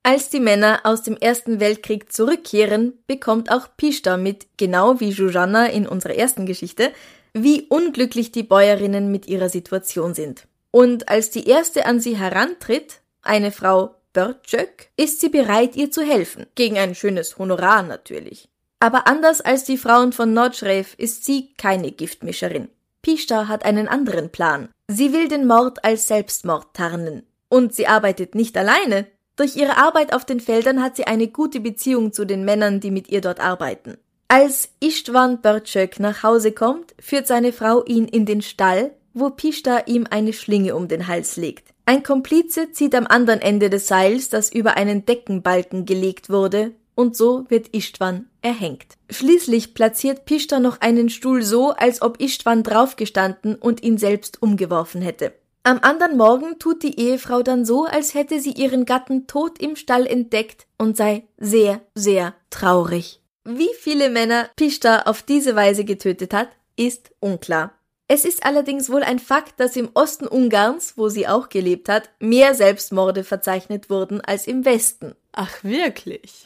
Als 0.04 0.30
die 0.30 0.40
Männer 0.40 0.82
aus 0.84 1.02
dem 1.02 1.18
Ersten 1.18 1.60
Weltkrieg 1.60 2.14
zurückkehren, 2.14 2.94
bekommt 3.08 3.52
auch 3.52 3.70
Pista 3.76 4.18
mit, 4.18 4.46
genau 4.58 5.00
wie 5.00 5.10
Jujana 5.10 5.66
in 5.66 5.88
unserer 5.88 6.14
ersten 6.14 6.46
Geschichte, 6.46 6.92
wie 7.38 7.64
unglücklich 7.64 8.32
die 8.32 8.44
Bäuerinnen 8.44 9.12
mit 9.12 9.28
ihrer 9.28 9.50
Situation 9.50 10.14
sind. 10.14 10.48
Und 10.72 11.10
als 11.10 11.30
die 11.30 11.48
erste 11.48 11.86
an 11.86 12.00
sie 12.00 12.18
herantritt, 12.18 13.02
eine 13.22 13.52
Frau 13.52 13.96
Börtschök, 14.14 14.88
ist 14.96 15.20
sie 15.20 15.30
bereit, 15.30 15.76
ihr 15.76 15.92
zu 15.92 16.02
helfen. 16.02 16.46
Gegen 16.56 16.78
ein 16.78 16.96
schönes 16.96 17.38
Honorar 17.38 17.84
natürlich. 17.84 18.48
Aber 18.80 19.08
anders 19.08 19.42
als 19.42 19.66
die 19.66 19.78
Frauen 19.78 20.14
von 20.14 20.34
Nordschreif 20.34 20.96
ist 20.98 21.26
sie 21.26 21.54
keine 21.58 21.92
Giftmischerin. 21.92 22.70
Pista 23.02 23.48
hat 23.48 23.66
einen 23.66 23.88
anderen 23.88 24.30
Plan. 24.30 24.70
Sie 24.88 25.12
will 25.12 25.28
den 25.28 25.46
Mord 25.46 25.84
als 25.84 26.08
Selbstmord 26.08 26.74
tarnen. 26.74 27.24
Und 27.50 27.76
sie 27.76 27.88
arbeitet 27.88 28.34
nicht 28.34 28.58
alleine, 28.58 29.08
durch 29.36 29.58
ihre 29.58 29.78
Arbeit 29.78 30.14
auf 30.14 30.24
den 30.24 30.40
Feldern 30.40 30.82
hat 30.82 30.96
sie 30.96 31.08
eine 31.08 31.28
gute 31.28 31.60
Beziehung 31.60 32.14
zu 32.14 32.24
den 32.24 32.46
Männern, 32.46 32.80
die 32.80 32.92
mit 32.92 33.10
ihr 33.10 33.20
dort 33.20 33.42
arbeiten. 33.42 33.98
Als 34.28 34.70
Istvan 34.80 35.42
Bertschök 35.42 36.00
nach 36.00 36.24
Hause 36.24 36.52
kommt, 36.52 36.96
führt 37.00 37.28
seine 37.28 37.54
Frau 37.54 37.86
ihn 37.86 38.08
in 38.08 38.26
den 38.26 38.42
Stall, 38.42 38.92
wo 39.14 39.30
Pishta 39.30 39.84
ihm 39.86 40.08
eine 40.10 40.34
Schlinge 40.34 40.76
um 40.76 40.88
den 40.88 41.08
Hals 41.08 41.38
legt. 41.38 41.70
Ein 41.86 42.02
Komplize 42.02 42.72
zieht 42.72 42.96
am 42.96 43.06
anderen 43.06 43.40
Ende 43.40 43.70
des 43.70 43.86
Seils, 43.86 44.30
das 44.30 44.52
über 44.52 44.78
einen 44.78 45.06
Deckenbalken 45.06 45.86
gelegt 45.86 46.32
wurde, 46.32 46.72
und 46.96 47.16
so 47.16 47.46
wird 47.50 47.68
Istvan 47.68 48.28
erhängt. 48.42 48.96
Schließlich 49.12 49.76
platziert 49.76 50.26
Pishta 50.26 50.60
noch 50.60 50.82
einen 50.82 51.10
Stuhl 51.10 51.44
so, 51.44 51.72
als 51.72 52.02
ob 52.02 52.20
Istvan 52.20 52.64
draufgestanden 52.64 53.56
und 53.56 53.84
ihn 53.84 54.00
selbst 54.00 54.42
umgeworfen 54.42 55.02
hätte. 55.02 55.34
Am 55.62 55.80
anderen 55.82 56.18
Morgen 56.18 56.58
tut 56.58 56.82
die 56.82 57.00
Ehefrau 57.00 57.44
dann 57.44 57.66
so, 57.66 57.86
als 57.86 58.14
hätte 58.14 58.40
sie 58.40 58.52
ihren 58.52 58.86
Gatten 58.86 59.28
tot 59.28 59.60
im 59.60 59.76
Stall 59.76 60.08
entdeckt 60.08 60.66
und 60.78 60.98
sei 60.98 61.28
sehr, 61.38 61.82
sehr 61.94 62.34
traurig. 62.50 63.20
Wie 63.48 63.70
viele 63.80 64.10
Männer 64.10 64.50
Pishta 64.56 65.04
auf 65.04 65.22
diese 65.22 65.56
Weise 65.56 65.86
getötet 65.86 66.34
hat, 66.34 66.50
ist 66.76 67.12
unklar. 67.20 67.74
Es 68.08 68.26
ist 68.26 68.44
allerdings 68.44 68.90
wohl 68.90 69.04
ein 69.04 69.20
Fakt, 69.20 69.60
dass 69.60 69.76
im 69.76 69.90
Osten 69.94 70.28
Ungarns, 70.28 70.98
wo 70.98 71.10
sie 71.10 71.28
auch 71.28 71.50
gelebt 71.50 71.88
hat, 71.88 72.10
mehr 72.20 72.56
Selbstmorde 72.56 73.24
verzeichnet 73.24 73.90
wurden 73.92 74.20
als 74.22 74.48
im 74.48 74.66
Westen. 74.66 75.14
Ach 75.32 75.64
wirklich? 75.64 76.46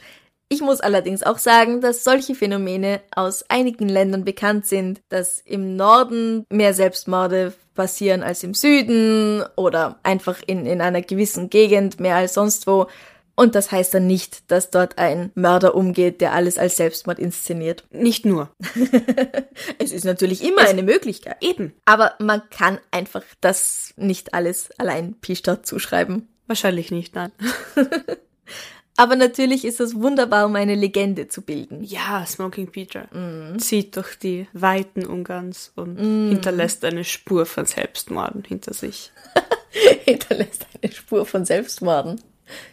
Ich 0.50 0.62
muss 0.62 0.82
allerdings 0.82 1.24
auch 1.24 1.38
sagen, 1.38 1.80
dass 1.80 2.04
solche 2.04 2.36
Phänomene 2.36 3.02
aus 3.16 3.46
einigen 3.50 3.88
Ländern 3.88 4.26
bekannt 4.26 4.66
sind, 4.66 5.02
dass 5.08 5.40
im 5.40 5.76
Norden 5.78 6.46
mehr 6.50 6.74
Selbstmorde 6.74 7.54
passieren 7.76 8.24
als 8.24 8.44
im 8.44 8.54
Süden 8.54 9.44
oder 9.56 10.00
einfach 10.04 10.42
in, 10.46 10.66
in 10.66 10.82
einer 10.82 11.02
gewissen 11.02 11.50
Gegend 11.50 12.00
mehr 12.00 12.16
als 12.16 12.34
sonst 12.34 12.68
wo. 12.68 12.88
Und 13.40 13.56
das 13.56 13.72
heißt 13.72 13.94
dann 13.94 14.06
nicht, 14.06 14.52
dass 14.52 14.70
dort 14.70 14.98
ein 14.98 15.32
Mörder 15.34 15.74
umgeht, 15.74 16.20
der 16.20 16.34
alles 16.34 16.58
als 16.58 16.76
Selbstmord 16.76 17.20
inszeniert. 17.20 17.86
Nicht 17.90 18.26
nur. 18.26 18.50
es 19.78 19.94
ist 19.94 20.04
natürlich 20.04 20.44
immer 20.44 20.64
es 20.64 20.72
eine 20.72 20.84
Möglichkeit. 20.84 21.38
Eben. 21.40 21.72
Aber 21.86 22.16
man 22.20 22.42
kann 22.50 22.80
einfach 22.92 23.24
das 23.40 23.94
nicht 23.96 24.34
alles 24.34 24.72
allein 24.78 25.14
Pistadt 25.22 25.66
zuschreiben. 25.66 26.28
Wahrscheinlich 26.48 26.92
nicht, 26.92 27.16
nein. 27.16 27.32
Aber 28.98 29.16
natürlich 29.16 29.64
ist 29.64 29.80
es 29.80 29.96
wunderbar, 29.96 30.46
um 30.46 30.58
eine 30.58 30.76
Legende 30.76 31.30
zu 31.30 31.42
bilden. 31.42 31.82
Ja, 31.82 32.26
Smoking 32.26 32.68
Peter 32.68 33.08
mm. 33.16 33.58
zieht 33.60 33.96
durch 33.96 34.20
die 34.20 34.48
Weiten 34.52 35.06
Ungarns 35.06 35.72
und 35.78 35.96
mm. 35.96 36.30
hinterlässt 36.32 36.84
eine 36.84 37.06
Spur 37.06 37.46
von 37.46 37.66
Selbstmorden 37.66 38.44
hinter 38.44 38.74
sich. 38.74 39.14
hinterlässt 40.04 40.66
eine 40.82 40.92
Spur 40.92 41.26
von 41.26 41.46
Selbstmorden. 41.46 42.20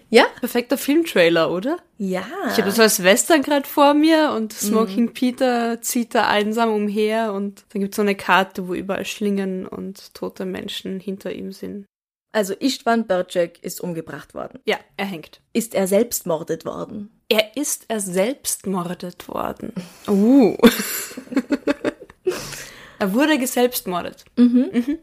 Ja? 0.09 0.25
Perfekter 0.41 0.79
Filmtrailer, 0.79 1.51
oder? 1.51 1.79
Ja. 1.99 2.27
Ich 2.49 2.59
habe 2.59 2.69
das 2.69 2.79
als 2.79 3.03
Western 3.03 3.43
gerade 3.43 3.67
vor 3.67 3.95
mir 3.95 4.33
und 4.37 4.53
Smoking 4.53 5.07
mm. 5.07 5.13
Peter 5.13 5.83
zieht 5.83 6.15
da 6.15 6.29
einsam 6.29 6.73
umher 6.73 7.33
und 7.33 7.65
dann 7.71 7.81
gibt 7.81 7.95
es 7.95 7.97
so 7.97 8.03
eine 8.03 8.15
Karte, 8.15 8.69
wo 8.69 8.75
überall 8.75 9.05
Schlingen 9.05 9.67
und 9.67 10.15
tote 10.15 10.45
Menschen 10.45 11.01
hinter 11.01 11.33
ihm 11.33 11.53
sind. 11.53 11.87
Also 12.33 12.53
Istvan 12.53 13.07
Bercek 13.07 13.59
ist 13.63 13.81
umgebracht 13.81 14.35
worden. 14.35 14.61
Ja, 14.67 14.77
er 14.97 15.07
hängt. 15.07 15.41
Ist 15.53 15.75
er 15.75 15.87
selbst 15.87 16.27
mordet 16.27 16.67
worden? 16.67 17.11
Er 17.29 17.57
ist 17.57 17.87
er 17.89 18.01
selbst 18.01 18.67
mordet 18.67 19.29
worden. 19.29 19.73
Uh. 20.09 20.57
er 22.99 23.13
wurde 23.13 23.39
geselbstmordet. 23.39 24.25
Mhm. 24.37 24.71
Mhm. 24.73 24.99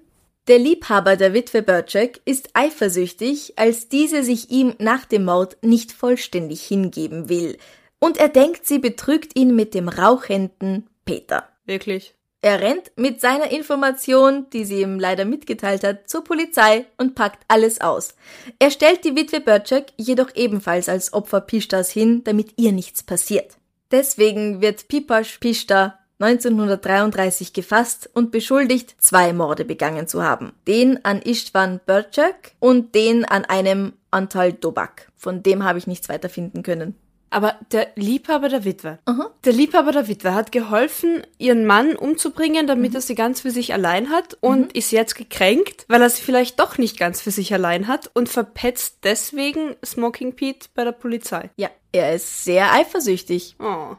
Der 0.50 0.60
Liebhaber 0.60 1.16
der 1.16 1.34
Witwe 1.34 1.62
Bercek 1.62 2.20
ist 2.26 2.50
eifersüchtig, 2.54 3.54
als 3.56 3.88
diese 3.88 4.24
sich 4.24 4.52
ihm 4.52 4.76
nach 4.78 5.06
dem 5.06 5.24
Mord 5.24 5.56
nicht 5.62 5.94
vollständig 5.94 6.64
hingeben 6.64 7.30
will. 7.30 7.58
Und 8.00 8.18
er 8.18 8.28
denkt, 8.28 8.68
sie 8.68 8.80
betrügt 8.80 9.38
ihn 9.38 9.56
mit 9.56 9.74
dem 9.74 9.88
rauchenden 9.88 10.90
Peter. 11.06 11.48
Wirklich? 11.66 12.14
Er 12.42 12.60
rennt 12.60 12.92
mit 12.98 13.22
seiner 13.22 13.52
Information, 13.52 14.48
die 14.52 14.66
sie 14.66 14.82
ihm 14.82 15.00
leider 15.00 15.24
mitgeteilt 15.24 15.86
hat, 15.86 16.10
zur 16.10 16.26
Polizei 16.26 16.86
und 16.98 17.16
packt 17.16 17.46
alles 17.48 17.80
aus. 17.80 18.16
Er 18.60 18.70
stellt 18.70 19.06
die 19.06 19.16
Witwe 19.16 19.40
Börczek 19.40 19.94
jedoch 19.96 20.36
ebenfalls 20.36 20.90
als 20.90 21.14
Opfer 21.14 21.40
Pishtas 21.40 21.90
hin, 21.90 22.26
damit 22.26 22.56
ihr 22.58 22.74
nichts 22.74 23.02
passiert. 23.02 23.56
Deswegen 23.92 24.60
wird 24.60 24.90
Pipasch 24.90 25.38
Pishta 25.38 26.00
1933 26.24 27.54
gefasst 27.54 28.10
und 28.14 28.32
beschuldigt, 28.32 28.96
zwei 29.00 29.34
Morde 29.34 29.66
begangen 29.66 30.08
zu 30.08 30.24
haben. 30.24 30.54
Den 30.68 31.04
an 31.04 31.22
Istvan 31.22 31.80
Börczek 31.86 32.56
und 32.60 32.96
den 32.96 33.26
an 33.26 33.46
einem 33.46 33.94
Antal 34.12 34.54
Dobak. 34.54 35.12
Von 35.16 35.44
dem 35.44 35.64
habe 35.64 35.80
ich 35.80 35.88
nichts 35.88 36.10
weiter 36.10 36.30
finden 36.30 36.64
können. 36.64 36.96
Aber 37.34 37.56
der 37.72 37.88
Liebhaber 37.96 38.48
der 38.48 38.64
Witwe. 38.64 39.00
Aha. 39.06 39.32
Der 39.44 39.54
Liebhaber 39.54 39.92
der 39.92 40.08
Witwe 40.08 40.36
hat 40.36 40.52
geholfen, 40.52 41.24
ihren 41.40 41.66
Mann 41.66 41.96
umzubringen, 41.96 42.68
damit 42.68 42.92
mhm. 42.92 42.98
er 42.98 43.02
sie 43.02 43.16
ganz 43.16 43.42
für 43.42 43.50
sich 43.50 43.74
allein 43.74 44.12
hat 44.12 44.38
und 44.40 44.66
mhm. 44.66 44.70
ist 44.74 44.92
jetzt 44.92 45.16
gekränkt, 45.16 45.86
weil 45.88 46.04
er 46.04 46.12
sie 46.12 46.22
vielleicht 46.22 46.60
doch 46.60 46.78
nicht 46.78 46.98
ganz 46.98 47.22
für 47.22 47.32
sich 47.32 47.52
allein 47.52 47.88
hat 47.88 48.12
und 48.14 48.30
verpetzt 48.30 49.00
deswegen 49.04 49.76
Smoking 49.84 50.36
Pete 50.36 50.68
bei 50.76 50.84
der 50.84 50.92
Polizei. 50.92 51.50
Ja, 51.58 51.70
er 51.92 52.14
ist 52.14 52.44
sehr 52.44 52.72
eifersüchtig. 52.72 53.56
Oh. 53.60 53.96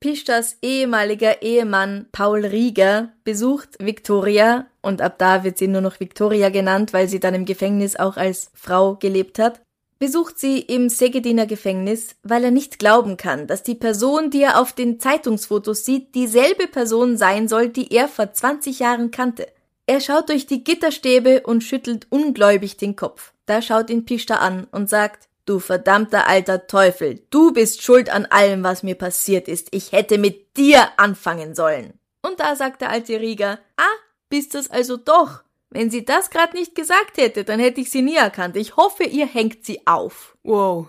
Pishtas 0.00 0.58
ehemaliger 0.62 1.42
Ehemann 1.42 2.06
Paul 2.12 2.44
Rieger 2.44 3.10
besucht 3.24 3.70
Victoria 3.78 4.66
und 4.82 5.00
ab 5.00 5.18
da 5.18 5.44
wird 5.44 5.58
sie 5.58 5.68
nur 5.68 5.80
noch 5.80 6.00
Victoria 6.00 6.50
genannt, 6.50 6.92
weil 6.92 7.08
sie 7.08 7.20
dann 7.20 7.34
im 7.34 7.44
Gefängnis 7.44 7.96
auch 7.96 8.16
als 8.16 8.50
Frau 8.54 8.96
gelebt 8.96 9.38
hat 9.38 9.60
besucht 9.98 10.38
sie 10.38 10.60
im 10.60 10.88
Segediner 10.88 11.46
Gefängnis, 11.46 12.16
weil 12.22 12.44
er 12.44 12.50
nicht 12.50 12.78
glauben 12.78 13.16
kann, 13.16 13.46
dass 13.46 13.62
die 13.62 13.74
Person, 13.74 14.30
die 14.30 14.42
er 14.42 14.60
auf 14.60 14.72
den 14.72 15.00
Zeitungsfotos 15.00 15.84
sieht, 15.84 16.14
dieselbe 16.14 16.66
Person 16.66 17.16
sein 17.16 17.48
soll, 17.48 17.68
die 17.68 17.92
er 17.92 18.08
vor 18.08 18.32
20 18.32 18.80
Jahren 18.80 19.10
kannte. 19.10 19.46
Er 19.86 20.00
schaut 20.00 20.28
durch 20.28 20.46
die 20.46 20.64
Gitterstäbe 20.64 21.42
und 21.42 21.62
schüttelt 21.62 22.06
ungläubig 22.10 22.76
den 22.76 22.96
Kopf. 22.96 23.32
Da 23.46 23.62
schaut 23.62 23.88
ihn 23.88 24.04
Pishta 24.04 24.36
an 24.36 24.66
und 24.72 24.90
sagt, 24.90 25.28
Du 25.46 25.60
verdammter 25.60 26.26
alter 26.26 26.66
Teufel, 26.66 27.22
du 27.30 27.52
bist 27.52 27.80
schuld 27.80 28.10
an 28.10 28.26
allem, 28.26 28.64
was 28.64 28.82
mir 28.82 28.96
passiert 28.96 29.46
ist. 29.46 29.68
Ich 29.70 29.92
hätte 29.92 30.18
mit 30.18 30.56
dir 30.56 30.88
anfangen 30.96 31.54
sollen. 31.54 31.94
Und 32.20 32.40
da 32.40 32.56
sagt 32.56 32.80
der 32.80 32.90
alte 32.90 33.20
Rieger, 33.20 33.60
ah, 33.76 33.96
bist 34.28 34.56
es 34.56 34.68
also 34.68 34.96
doch. 34.96 35.44
Wenn 35.70 35.88
sie 35.88 36.04
das 36.04 36.30
gerade 36.30 36.56
nicht 36.56 36.74
gesagt 36.74 37.16
hätte, 37.16 37.44
dann 37.44 37.60
hätte 37.60 37.80
ich 37.80 37.92
sie 37.92 38.02
nie 38.02 38.16
erkannt. 38.16 38.56
Ich 38.56 38.76
hoffe, 38.76 39.04
ihr 39.04 39.26
hängt 39.26 39.64
sie 39.64 39.86
auf. 39.86 40.36
Wow. 40.42 40.88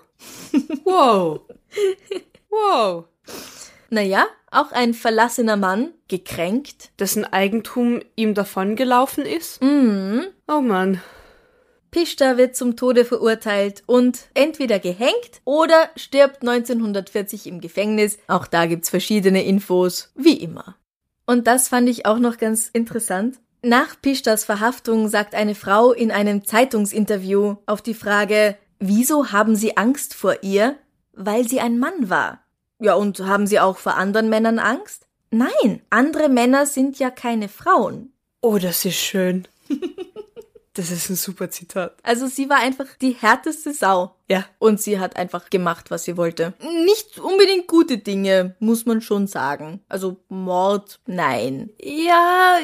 Wow. 0.83 1.41
Wow. 2.49 3.05
Naja, 3.91 4.25
auch 4.49 4.71
ein 4.71 4.95
verlassener 4.95 5.57
Mann, 5.57 5.93
gekränkt. 6.07 6.89
Dessen 6.99 7.25
Eigentum 7.25 8.01
ihm 8.15 8.33
davongelaufen 8.33 9.25
ist? 9.25 9.61
Mhm. 9.61 10.25
Oh 10.47 10.61
Mann. 10.61 11.01
Pishta 11.91 12.37
wird 12.37 12.55
zum 12.55 12.75
Tode 12.75 13.05
verurteilt 13.05 13.83
und 13.85 14.27
entweder 14.33 14.79
gehängt 14.79 15.41
oder 15.45 15.89
stirbt 15.95 16.41
1940 16.41 17.47
im 17.47 17.61
Gefängnis. 17.61 18.17
Auch 18.27 18.47
da 18.47 18.65
gibt's 18.65 18.89
verschiedene 18.89 19.43
Infos, 19.43 20.11
wie 20.15 20.37
immer. 20.37 20.75
Und 21.25 21.47
das 21.47 21.67
fand 21.67 21.89
ich 21.89 22.05
auch 22.05 22.19
noch 22.19 22.37
ganz 22.37 22.69
interessant. 22.71 23.39
Nach 23.61 23.99
Pishtas 24.01 24.45
Verhaftung 24.45 25.09
sagt 25.09 25.35
eine 25.35 25.55
Frau 25.55 25.91
in 25.91 26.11
einem 26.11 26.45
Zeitungsinterview 26.45 27.55
auf 27.65 27.81
die 27.81 27.95
Frage, 27.95 28.55
wieso 28.79 29.31
haben 29.31 29.55
Sie 29.55 29.75
Angst 29.77 30.13
vor 30.13 30.43
ihr? 30.43 30.75
Weil 31.13 31.47
sie 31.47 31.59
ein 31.59 31.79
Mann 31.79 32.09
war. 32.09 32.43
Ja, 32.79 32.93
und 32.93 33.19
haben 33.21 33.47
Sie 33.47 33.59
auch 33.59 33.77
vor 33.77 33.95
anderen 33.95 34.29
Männern 34.29 34.59
Angst? 34.59 35.07
Nein, 35.31 35.81
andere 35.89 36.29
Männer 36.29 36.65
sind 36.65 36.99
ja 36.99 37.09
keine 37.09 37.49
Frauen. 37.49 38.13
Oh, 38.41 38.59
das 38.59 38.85
ist 38.85 38.97
schön. 38.97 39.47
Das 40.77 40.91
ist 40.91 41.09
ein 41.09 41.15
super 41.15 41.49
Zitat. 41.49 41.95
Also 42.03 42.27
sie 42.27 42.49
war 42.49 42.57
einfach 42.57 42.85
die 43.01 43.13
härteste 43.13 43.73
Sau. 43.73 44.13
Ja. 44.29 44.45
Und 44.59 44.79
sie 44.79 44.99
hat 44.99 45.15
einfach 45.15 45.49
gemacht, 45.49 45.89
was 45.89 46.03
sie 46.03 46.17
wollte. 46.17 46.53
Nicht 46.85 47.17
unbedingt 47.17 47.67
gute 47.67 47.97
Dinge, 47.97 48.55
muss 48.59 48.85
man 48.85 49.01
schon 49.01 49.25
sagen. 49.25 49.81
Also 49.89 50.17
Mord, 50.29 50.99
nein. 51.07 51.71
Ja, 51.81 52.59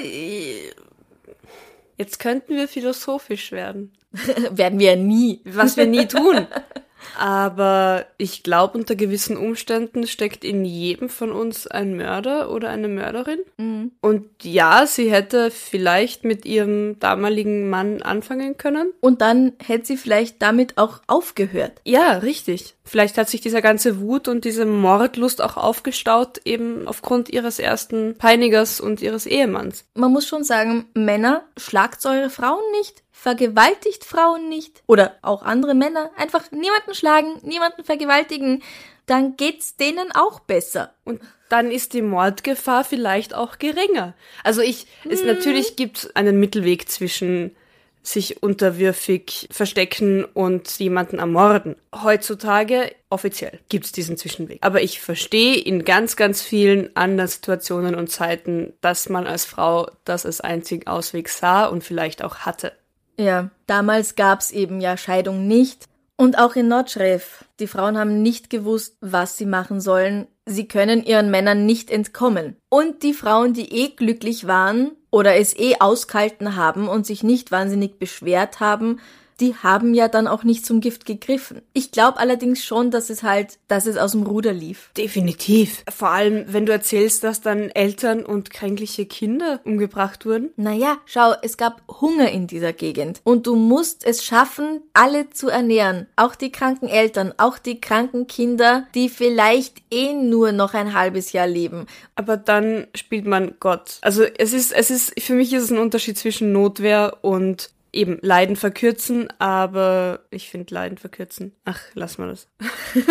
jetzt 1.98 2.20
könnten 2.20 2.56
wir 2.56 2.68
philosophisch 2.68 3.52
werden. 3.52 3.92
Werden 4.52 4.78
wir 4.78 4.92
ja 4.92 4.96
nie. 4.96 5.42
Was 5.44 5.76
wir 5.76 5.88
nie 5.88 6.06
tun. 6.08 6.46
Aber 7.18 8.06
ich 8.18 8.44
glaube, 8.44 8.78
unter 8.78 8.96
gewissen 8.96 9.38
Umständen 9.38 10.08
steckt 10.08 10.44
in 10.44 10.66
jedem 10.66 11.10
von 11.10 11.32
uns 11.32 11.68
ein 11.68 11.96
Mörder 11.96 12.52
oder 12.52 12.70
eine 12.70 12.88
Mörderin. 12.88 13.40
Mhm. 13.58 13.92
Und 14.02 14.28
ja, 14.42 14.86
sie 14.86 15.12
hätte 15.12 15.52
vielleicht 15.52 16.24
mit 16.24 16.46
ihrem 16.46 17.00
damaligen 17.00 17.70
Mann 17.70 18.02
anfangen 18.02 18.58
können. 18.58 18.92
Und 19.00 19.22
dann 19.22 19.54
hätte 19.64 19.88
sie 19.88 19.98
vielleicht 19.98 20.42
damit 20.42 20.78
auch 20.78 21.02
aufgehört. 21.08 21.74
Ja, 21.84 22.18
richtig. 22.18 22.76
Vielleicht 22.86 23.18
hat 23.18 23.30
sich 23.30 23.42
dieser 23.42 23.62
ganze 23.62 24.00
Wut 24.02 24.28
und 24.28 24.44
diese 24.44 24.66
Mordlust 24.66 25.42
auch 25.42 25.56
aufgestaut, 25.56 26.42
eben 26.44 26.88
aufgrund 26.88 27.30
ihres 27.30 27.60
ersten 27.60 28.16
Peinigers 28.18 28.82
und 28.82 29.02
ihres 29.02 29.26
Ehemanns. 29.26 29.86
Man 29.96 30.12
muss 30.12 30.28
schon 30.28 30.44
sagen, 30.44 30.86
Männer, 30.94 31.44
schlagt 31.58 32.06
eure 32.06 32.30
Frauen 32.30 32.64
nicht, 32.78 33.04
vergewaltigt 33.12 34.04
Frauen 34.04 34.50
nicht 34.50 34.84
oder 34.86 35.14
auch 35.22 35.44
andere 35.44 35.76
Männer. 35.76 36.12
Einfach 36.18 36.52
niemanden 36.52 36.93
schlagen, 36.94 37.40
niemanden 37.44 37.84
vergewaltigen. 37.84 38.64
Dann 39.06 39.36
geht's 39.36 39.76
denen 39.76 40.12
auch 40.14 40.40
besser. 40.40 40.94
Und 41.04 41.22
dann 41.50 41.72
ist 41.72 41.94
die 41.94 42.02
Mordgefahr 42.02 42.84
vielleicht 42.84 43.34
auch 43.34 43.60
geringer. 43.60 44.14
Also 44.44 44.62
ich, 44.62 44.88
es 45.08 45.24
natürlich 45.24 45.76
gibt 45.76 46.16
einen 46.16 46.40
Mittelweg 46.40 46.90
zwischen 46.90 47.56
sich 48.04 48.44
unterwürfig 48.44 49.48
verstecken 49.50 50.26
und 50.26 50.78
jemanden 50.80 51.20
ermorden. 51.20 51.78
Heutzutage 51.96 52.94
offiziell 53.10 53.60
gibt's 53.70 53.94
diesen 53.94 54.18
Zwischenweg. 54.18 54.60
Aber 54.62 54.82
ich 54.82 55.00
verstehe 55.00 55.56
in 55.56 55.86
ganz, 55.86 56.18
ganz 56.18 56.42
vielen 56.42 56.94
anderen 56.98 57.30
Situationen 57.30 57.96
und 57.96 58.12
Zeiten, 58.12 58.74
dass 58.82 59.08
man 59.08 59.26
als 59.26 59.46
Frau 59.46 59.90
das 60.04 60.26
als 60.26 60.42
einzigen 60.42 60.88
Ausweg 60.88 61.30
sah 61.30 61.66
und 61.66 61.84
vielleicht 61.84 62.24
auch 62.24 62.40
hatte. 62.40 62.74
Ja, 63.18 63.52
damals 63.68 64.16
gab's 64.16 64.52
eben 64.52 64.82
ja 64.82 64.98
Scheidung 64.98 65.48
nicht. 65.48 65.86
Und 66.24 66.40
auch 66.40 66.56
in 66.56 66.70
Nordschref. 66.70 67.44
Die 67.60 67.68
Frauen 67.68 67.98
haben 67.98 68.22
nicht 68.22 68.50
gewusst, 68.50 68.96
was 69.02 69.36
sie 69.36 69.46
machen 69.46 69.82
sollen. 69.82 70.28
Sie 70.46 70.70
können 70.70 71.04
ihren 71.04 71.30
Männern 71.30 71.66
nicht 71.66 71.92
entkommen. 71.92 72.56
Und 72.70 73.04
die 73.04 73.14
Frauen, 73.14 73.52
die 73.52 73.70
eh 73.70 73.90
glücklich 73.90 74.48
waren 74.48 74.92
oder 75.12 75.36
es 75.36 75.54
eh 75.54 75.76
auskalten 75.82 76.56
haben 76.56 76.88
und 76.88 77.06
sich 77.06 77.24
nicht 77.24 77.52
wahnsinnig 77.52 78.00
beschwert 78.00 78.62
haben, 78.62 79.02
die 79.40 79.56
haben 79.56 79.94
ja 79.94 80.08
dann 80.08 80.28
auch 80.28 80.44
nicht 80.44 80.66
zum 80.66 80.82
Gift 80.82 81.06
gegriffen. 81.06 81.62
Ich 81.74 81.92
glaube 81.92 82.20
allerdings 82.20 82.64
schon, 82.64 82.92
dass 82.92 83.10
es 83.10 83.24
halt, 83.24 83.58
dass 83.68 83.86
es 83.86 83.98
aus 83.98 84.12
dem 84.12 84.24
Ruder 84.24 84.54
lief. 84.54 84.92
Definitiv. 84.98 85.84
Vor 85.90 86.10
allem, 86.10 86.46
wenn 86.48 86.66
du 86.66 86.72
erzählst, 86.72 87.24
dass 87.24 87.42
dann 87.42 87.70
Eltern 87.70 88.26
und 88.26 88.50
kränkliche 88.50 89.06
Kinder 89.06 89.60
umgebracht 89.64 90.26
wurden. 90.26 90.52
Naja, 90.56 90.98
schau, 91.06 91.34
es 91.42 91.58
gab 91.58 91.82
Hunger 92.02 92.32
in 92.32 92.48
dieser 92.48 92.74
Gegend. 92.74 93.22
Und 93.24 93.48
du 93.48 93.56
musst 93.56 94.06
es 94.06 94.24
schaffen, 94.24 94.82
alle 94.94 95.30
zu 95.30 95.50
ernähren. 95.50 96.08
Auch 96.16 96.36
die 96.36 96.52
kranken 96.52 96.88
Eltern, 96.88 97.34
auch 97.38 97.58
die 97.58 97.82
kranken 97.82 98.28
Kinder, 98.28 98.88
die 98.96 99.10
vielleicht 99.10 99.82
eh 99.92 100.14
nur 100.14 100.52
noch 100.52 100.74
ein 100.74 100.94
halbes 100.94 101.32
Jahr 101.32 101.48
leben. 101.48 101.88
Aber 102.16 102.38
dann 102.38 102.88
spielt 102.96 103.26
man 103.26 103.56
Gott. 103.60 103.98
Also 104.02 104.24
es 104.24 104.54
ist, 104.54 104.72
es 104.72 104.92
ist, 104.92 105.20
für 105.20 105.34
mich 105.34 105.54
ist 105.54 105.64
es 105.64 105.72
ein 105.72 105.78
Unterschied 105.78 106.18
zwischen 106.18 106.52
Notwehr 106.52 107.18
und 107.22 107.70
eben 107.94 108.18
Leiden 108.22 108.56
verkürzen, 108.56 109.30
aber 109.40 110.26
ich 110.32 110.50
finde 110.50 110.74
Leiden 110.74 110.98
verkürzen. 110.98 111.56
Ach, 111.64 111.80
lass 111.94 112.18
mal 112.18 112.28
das. 112.28 112.48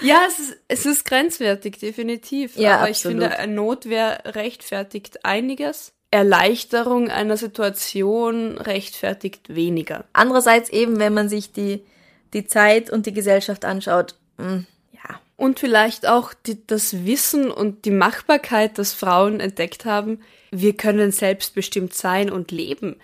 ja, 0.00 0.20
es 0.28 0.38
ist, 0.38 0.56
es 0.68 0.86
ist 0.86 1.04
grenzwertig, 1.04 1.78
definitiv. 1.78 2.56
Ja, 2.56 2.76
aber 2.76 2.90
ich 2.90 2.98
absolut. 2.98 3.22
finde, 3.22 3.38
eine 3.38 3.52
Notwehr 3.52 4.22
rechtfertigt 4.24 5.24
einiges. 5.24 5.92
Erleichterung 6.12 7.10
einer 7.10 7.36
Situation 7.36 8.58
rechtfertigt 8.58 9.54
weniger. 9.54 10.04
Andererseits 10.12 10.70
eben, 10.70 10.98
wenn 10.98 11.12
man 11.12 11.28
sich 11.28 11.52
die, 11.52 11.84
die 12.32 12.46
Zeit 12.46 12.90
und 12.90 13.06
die 13.06 13.12
Gesellschaft 13.12 13.64
anschaut, 13.64 14.14
mh, 14.38 14.64
ja. 14.92 15.20
Und 15.36 15.58
vielleicht 15.58 16.06
auch 16.06 16.32
die, 16.32 16.64
das 16.66 17.04
Wissen 17.04 17.50
und 17.50 17.84
die 17.84 17.90
Machbarkeit, 17.90 18.78
das 18.78 18.92
Frauen 18.92 19.40
entdeckt 19.40 19.84
haben, 19.84 20.20
wir 20.50 20.76
können 20.76 21.10
selbstbestimmt 21.10 21.92
sein 21.92 22.30
und 22.30 22.52
leben. 22.52 22.96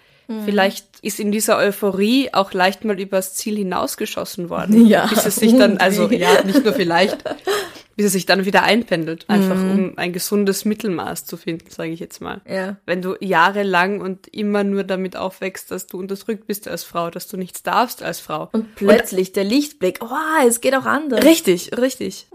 Vielleicht 0.45 1.01
ist 1.03 1.21
in 1.21 1.33
dieser 1.33 1.59
Euphorie 1.59 2.31
auch 2.33 2.53
leicht 2.53 2.85
mal 2.85 2.99
übers 2.99 3.35
Ziel 3.35 3.57
hinausgeschossen 3.57 4.51
worden. 4.51 4.87
Ja. 4.92 5.07
Bis 5.07 5.25
es 5.25 5.37
sich 5.37 5.57
dann, 5.57 5.79
also 5.79 6.11
ja, 6.11 6.42
nicht 6.45 6.64
nur 6.64 6.75
vielleicht, 6.75 7.25
bis 7.97 8.07
es 8.07 8.12
sich 8.12 8.27
dann 8.27 8.45
wieder 8.45 8.62
einpendelt. 8.62 9.25
Einfach 9.29 9.57
um 9.57 9.95
ein 9.97 10.12
gesundes 10.12 10.64
Mittelmaß 10.64 11.25
zu 11.25 11.37
finden, 11.37 11.71
sage 11.71 11.90
ich 11.90 12.01
jetzt 12.01 12.21
mal. 12.21 12.42
Ja. 12.49 12.77
Wenn 12.85 13.01
du 13.01 13.14
jahrelang 13.21 14.01
und 14.01 14.27
immer 14.29 14.64
nur 14.64 14.85
damit 14.85 15.16
aufwächst, 15.16 15.71
dass 15.71 15.87
du 15.87 15.99
unterdrückt 15.99 16.47
bist 16.47 16.68
als 16.68 16.85
Frau, 16.85 17.11
dass 17.11 17.29
du 17.29 17.37
nichts 17.37 17.62
darfst 17.62 18.03
als 18.03 18.21
Frau. 18.21 18.51
Und 18.53 18.75
plötzlich 18.75 19.33
der 19.33 19.45
Lichtblick, 19.45 20.01
oh, 20.03 20.47
es 20.47 20.61
geht 20.61 20.75
auch 20.75 20.87
anders. 20.87 21.25
Richtig, 21.25 21.77
richtig. 21.79 22.27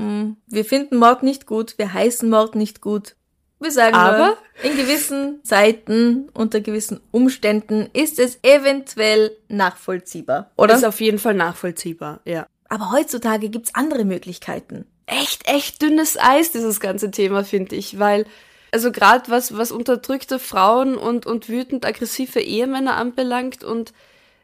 Wir 0.47 0.65
finden 0.65 0.97
Mord 0.97 1.21
nicht 1.21 1.45
gut, 1.45 1.75
wir 1.77 1.93
heißen 1.93 2.29
Mord 2.29 2.55
nicht 2.55 2.81
gut. 2.81 3.15
Wir 3.59 3.71
sagen 3.71 3.95
Aber- 3.95 4.17
nur, 4.17 4.37
in 4.63 4.77
gewissen 4.77 5.43
Zeiten, 5.43 6.29
unter 6.33 6.61
gewissen 6.61 6.99
Umständen 7.11 7.89
ist 7.93 8.19
es 8.19 8.39
eventuell 8.43 9.35
nachvollziehbar. 9.47 10.51
Oder? 10.57 10.75
Ist 10.75 10.85
auf 10.85 11.01
jeden 11.01 11.19
Fall 11.19 11.33
nachvollziehbar, 11.33 12.21
ja. 12.25 12.47
Aber 12.69 12.91
heutzutage 12.91 13.49
gibt's 13.49 13.73
andere 13.75 14.05
Möglichkeiten. 14.05 14.85
echt, 15.05 15.47
echt 15.47 15.81
dünnes 15.81 16.17
Eis, 16.19 16.51
dieses 16.51 16.79
ganze 16.79 17.09
Thema, 17.11 17.43
finde 17.45 17.75
ich, 17.77 17.97
weil, 17.97 18.25
also 18.71 18.91
gerade 18.91 19.31
was, 19.31 19.57
was 19.57 19.71
unterdrückte 19.71 20.37
Frauen 20.37 20.97
und, 20.97 21.25
und 21.25 21.47
wütend 21.47 21.85
aggressive 21.85 22.41
Ehemänner 22.41 22.97
anbelangt 22.97 23.63
und 23.63 23.93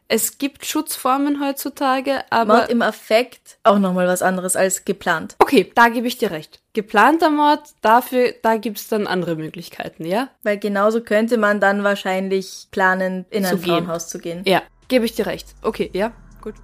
es 0.08 0.38
gibt 0.38 0.64
Schutzformen 0.64 1.40
heutzutage, 1.44 2.24
aber 2.30 2.58
Mord 2.58 2.70
im 2.70 2.82
Affekt, 2.82 3.58
auch 3.62 3.78
nochmal 3.78 4.06
was 4.06 4.22
anderes 4.22 4.56
als 4.56 4.84
geplant. 4.84 5.36
okay, 5.38 5.70
da 5.74 5.88
gebe 5.88 6.06
ich 6.08 6.16
dir 6.18 6.30
recht. 6.30 6.60
Geplanter 6.74 7.30
Mord, 7.30 7.60
dafür, 7.82 8.34
da 8.42 8.56
gibt's 8.56 8.88
dann 8.88 9.06
andere 9.06 9.36
Möglichkeiten, 9.36 10.04
ja? 10.04 10.28
Weil 10.42 10.58
genauso 10.58 11.02
könnte 11.02 11.38
man 11.38 11.60
dann 11.60 11.84
wahrscheinlich 11.84 12.66
planen, 12.72 13.26
in 13.30 13.46
ein 13.46 13.52
Zu 13.52 13.58
gehen. 13.58 13.74
Frauenhaus 13.74 14.08
zu 14.08 14.18
gehen. 14.18 14.42
Ja, 14.44 14.60
gebe 14.88 15.04
ich 15.04 15.14
dir 15.14 15.26
recht. 15.26 15.54
Okay, 15.62 15.88
ja, 15.92 16.12
gut. 16.42 16.54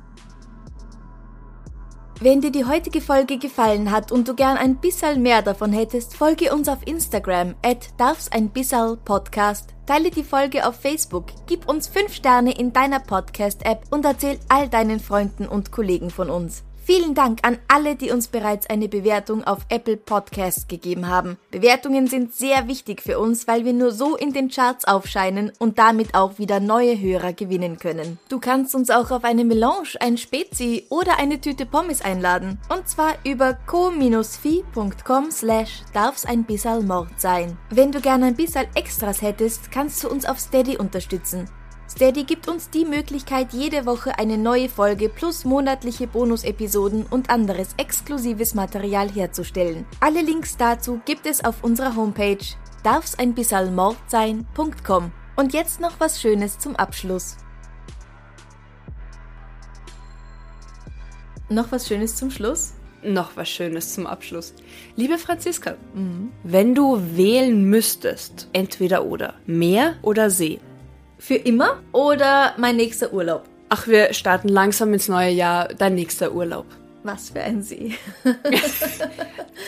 Wenn 2.20 2.40
dir 2.40 2.51
die 2.51 2.64
heutige 2.64 3.01
Folge 3.01 3.38
gefallen 3.38 3.92
hat 3.92 4.11
und 4.11 4.27
du 4.27 4.35
gern 4.35 4.57
ein 4.57 4.77
bisschen 4.79 5.23
mehr 5.23 5.42
davon 5.42 5.73
hättest, 5.73 6.16
folge 6.16 6.53
uns 6.53 6.68
auf 6.68 6.85
Instagram 6.87 7.55
at 7.64 7.88
darf's 7.96 8.31
ein 8.33 8.51
bissal 8.51 8.96
Podcast. 8.96 9.70
Teile 9.87 10.11
die 10.11 10.25
Folge 10.25 10.66
auf 10.66 10.75
Facebook, 10.75 11.27
gib 11.46 11.68
uns 11.68 11.87
5 11.87 12.12
Sterne 12.12 12.59
in 12.59 12.73
deiner 12.73 12.99
Podcast-App 12.99 13.85
und 13.90 14.05
erzähl 14.05 14.40
all 14.49 14.68
deinen 14.68 14.99
Freunden 14.99 15.46
und 15.46 15.70
Kollegen 15.70 16.11
von 16.11 16.31
uns. 16.31 16.64
Vielen 16.92 17.14
Dank 17.14 17.38
an 17.42 17.59
alle, 17.68 17.94
die 17.94 18.11
uns 18.11 18.26
bereits 18.26 18.68
eine 18.68 18.88
Bewertung 18.88 19.44
auf 19.44 19.59
Apple 19.68 19.96
Podcasts 19.96 20.66
gegeben 20.66 21.07
haben. 21.07 21.38
Bewertungen 21.53 22.09
sind 22.09 22.35
sehr 22.35 22.66
wichtig 22.66 23.00
für 23.00 23.20
uns, 23.20 23.46
weil 23.46 23.64
wir 23.64 23.72
nur 23.72 23.92
so 23.92 24.16
in 24.16 24.33
den 24.33 24.48
Charts 24.48 24.87
aufscheinen 24.87 25.53
und 25.61 25.79
damit 25.79 26.16
auch 26.16 26.40
wieder 26.40 26.59
neue 26.59 27.00
Hörer 27.00 27.33
gewinnen 27.33 27.79
können. 27.79 28.18
Du 28.29 28.40
kannst 28.40 28.74
uns 28.74 28.90
auch 28.90 29.12
auf 29.12 29.22
eine 29.22 29.44
Melange, 29.44 30.00
ein 30.00 30.18
Spezi 30.18 30.87
oder 30.90 31.16
eine 31.20 31.40
Tüte 31.40 31.64
Pommes 31.64 32.03
einladen. 32.03 32.59
Und 32.68 32.88
zwar 32.88 33.14
über 33.24 33.57
co-fi.com 33.68 35.31
slash 35.31 35.85
darf's 35.92 36.26
ein 36.26 36.42
bissal 36.42 36.83
Mord 36.83 37.20
sein. 37.20 37.57
Wenn 37.70 37.92
du 37.92 38.00
gerne 38.00 38.26
ein 38.26 38.35
bissal 38.35 38.66
Extras 38.74 39.22
hättest, 39.22 39.70
kannst 39.70 40.03
du 40.03 40.09
uns 40.09 40.26
auf 40.26 40.40
Steady 40.40 40.76
unterstützen. 40.76 41.48
Steady 41.90 42.24
gibt 42.24 42.48
uns 42.48 42.70
die 42.70 42.85
Möglichkeit, 42.85 43.53
jede 43.53 43.85
Woche 43.85 44.18
eine 44.18 44.38
neue 44.38 44.68
Folge 44.68 45.09
plus 45.09 45.44
monatliche 45.44 46.07
Bonusepisoden 46.07 47.05
und 47.07 47.31
anderes 47.31 47.74
exklusives 47.76 48.55
Material 48.55 49.11
herzustellen. 49.11 49.87
Alle 49.98 50.22
Links 50.22 50.57
dazu 50.57 51.00
gibt 51.05 51.26
es 51.26 51.44
auf 51.44 51.64
unserer 51.64 51.96
Homepage 51.96 52.38
darf's 52.83 53.18
ein 53.18 53.35
bisschen 53.35 53.74
Mord 53.74 53.96
sein.com. 54.07 55.12
Und 55.37 55.53
jetzt 55.53 55.81
noch 55.81 55.98
was 55.98 56.20
Schönes 56.20 56.59
zum 56.59 56.76
Abschluss. 56.76 57.37
Noch 61.48 61.72
was 61.72 61.88
Schönes 61.88 62.16
zum 62.16 62.31
Schluss? 62.31 62.74
Noch 63.03 63.37
was 63.37 63.48
Schönes 63.48 63.94
zum 63.94 64.07
Abschluss. 64.07 64.55
Liebe 64.96 65.18
Franziska, 65.18 65.76
mhm. 65.94 66.31
wenn 66.44 66.74
du 66.74 67.00
wählen 67.16 67.64
müsstest, 67.64 68.48
entweder 68.53 69.05
oder, 69.05 69.35
Meer 69.46 69.96
oder 70.03 70.29
See, 70.29 70.61
für 71.20 71.37
immer 71.37 71.78
oder 71.92 72.54
mein 72.56 72.76
nächster 72.76 73.12
Urlaub? 73.12 73.44
Ach, 73.68 73.87
wir 73.87 74.12
starten 74.12 74.48
langsam 74.48 74.92
ins 74.92 75.06
neue 75.06 75.30
Jahr. 75.30 75.68
Dein 75.68 75.94
nächster 75.94 76.33
Urlaub. 76.33 76.66
Was 77.04 77.30
für 77.30 77.40
ein 77.40 77.62
See. 77.62 77.94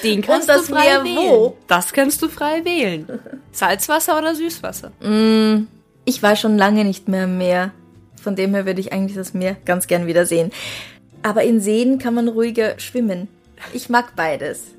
Den 0.02 0.22
kannst 0.22 0.48
du 0.48 0.60
frei 0.62 1.04
wählen. 1.04 1.16
Wo? 1.16 1.56
Das 1.68 1.92
kannst 1.92 2.20
du 2.20 2.28
frei 2.28 2.64
wählen. 2.64 3.06
Salzwasser 3.52 4.18
oder 4.18 4.34
Süßwasser? 4.34 4.90
Mm, 5.00 5.68
ich 6.04 6.22
war 6.22 6.36
schon 6.36 6.58
lange 6.58 6.84
nicht 6.84 7.08
mehr 7.08 7.24
im 7.24 7.38
Meer. 7.38 7.70
Von 8.20 8.34
dem 8.34 8.54
her 8.54 8.66
würde 8.66 8.80
ich 8.80 8.92
eigentlich 8.92 9.16
das 9.16 9.34
Meer 9.34 9.56
ganz 9.64 9.86
gern 9.86 10.06
wieder 10.06 10.26
sehen. 10.26 10.50
Aber 11.22 11.44
in 11.44 11.60
Seen 11.60 11.98
kann 11.98 12.14
man 12.14 12.28
ruhiger 12.28 12.78
schwimmen. 12.78 13.28
Ich 13.72 13.88
mag 13.88 14.16
beides. 14.16 14.74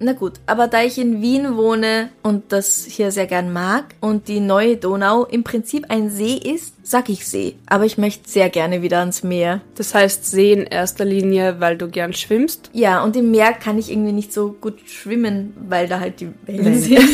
Na 0.00 0.12
gut, 0.12 0.34
aber 0.46 0.66
da 0.66 0.82
ich 0.82 0.98
in 0.98 1.22
Wien 1.22 1.56
wohne 1.56 2.10
und 2.22 2.52
das 2.52 2.84
hier 2.84 3.12
sehr 3.12 3.26
gern 3.26 3.52
mag 3.52 3.94
und 4.00 4.28
die 4.28 4.40
neue 4.40 4.76
Donau 4.76 5.24
im 5.24 5.44
Prinzip 5.44 5.86
ein 5.88 6.10
See 6.10 6.34
ist, 6.34 6.74
sag 6.82 7.08
ich 7.08 7.26
See. 7.26 7.54
Aber 7.66 7.84
ich 7.84 7.96
möchte 7.96 8.28
sehr 8.28 8.50
gerne 8.50 8.82
wieder 8.82 8.98
ans 8.98 9.22
Meer. 9.22 9.60
Das 9.76 9.94
heißt 9.94 10.28
See 10.28 10.52
in 10.52 10.64
erster 10.64 11.04
Linie, 11.04 11.60
weil 11.60 11.78
du 11.78 11.88
gern 11.88 12.12
schwimmst? 12.12 12.70
Ja, 12.72 13.04
und 13.04 13.16
im 13.16 13.30
Meer 13.30 13.52
kann 13.52 13.78
ich 13.78 13.90
irgendwie 13.90 14.12
nicht 14.12 14.32
so 14.32 14.56
gut 14.60 14.80
schwimmen, 14.86 15.54
weil 15.68 15.86
da 15.86 16.00
halt 16.00 16.20
die 16.20 16.28
Wellen 16.44 16.78
sind. 16.78 17.08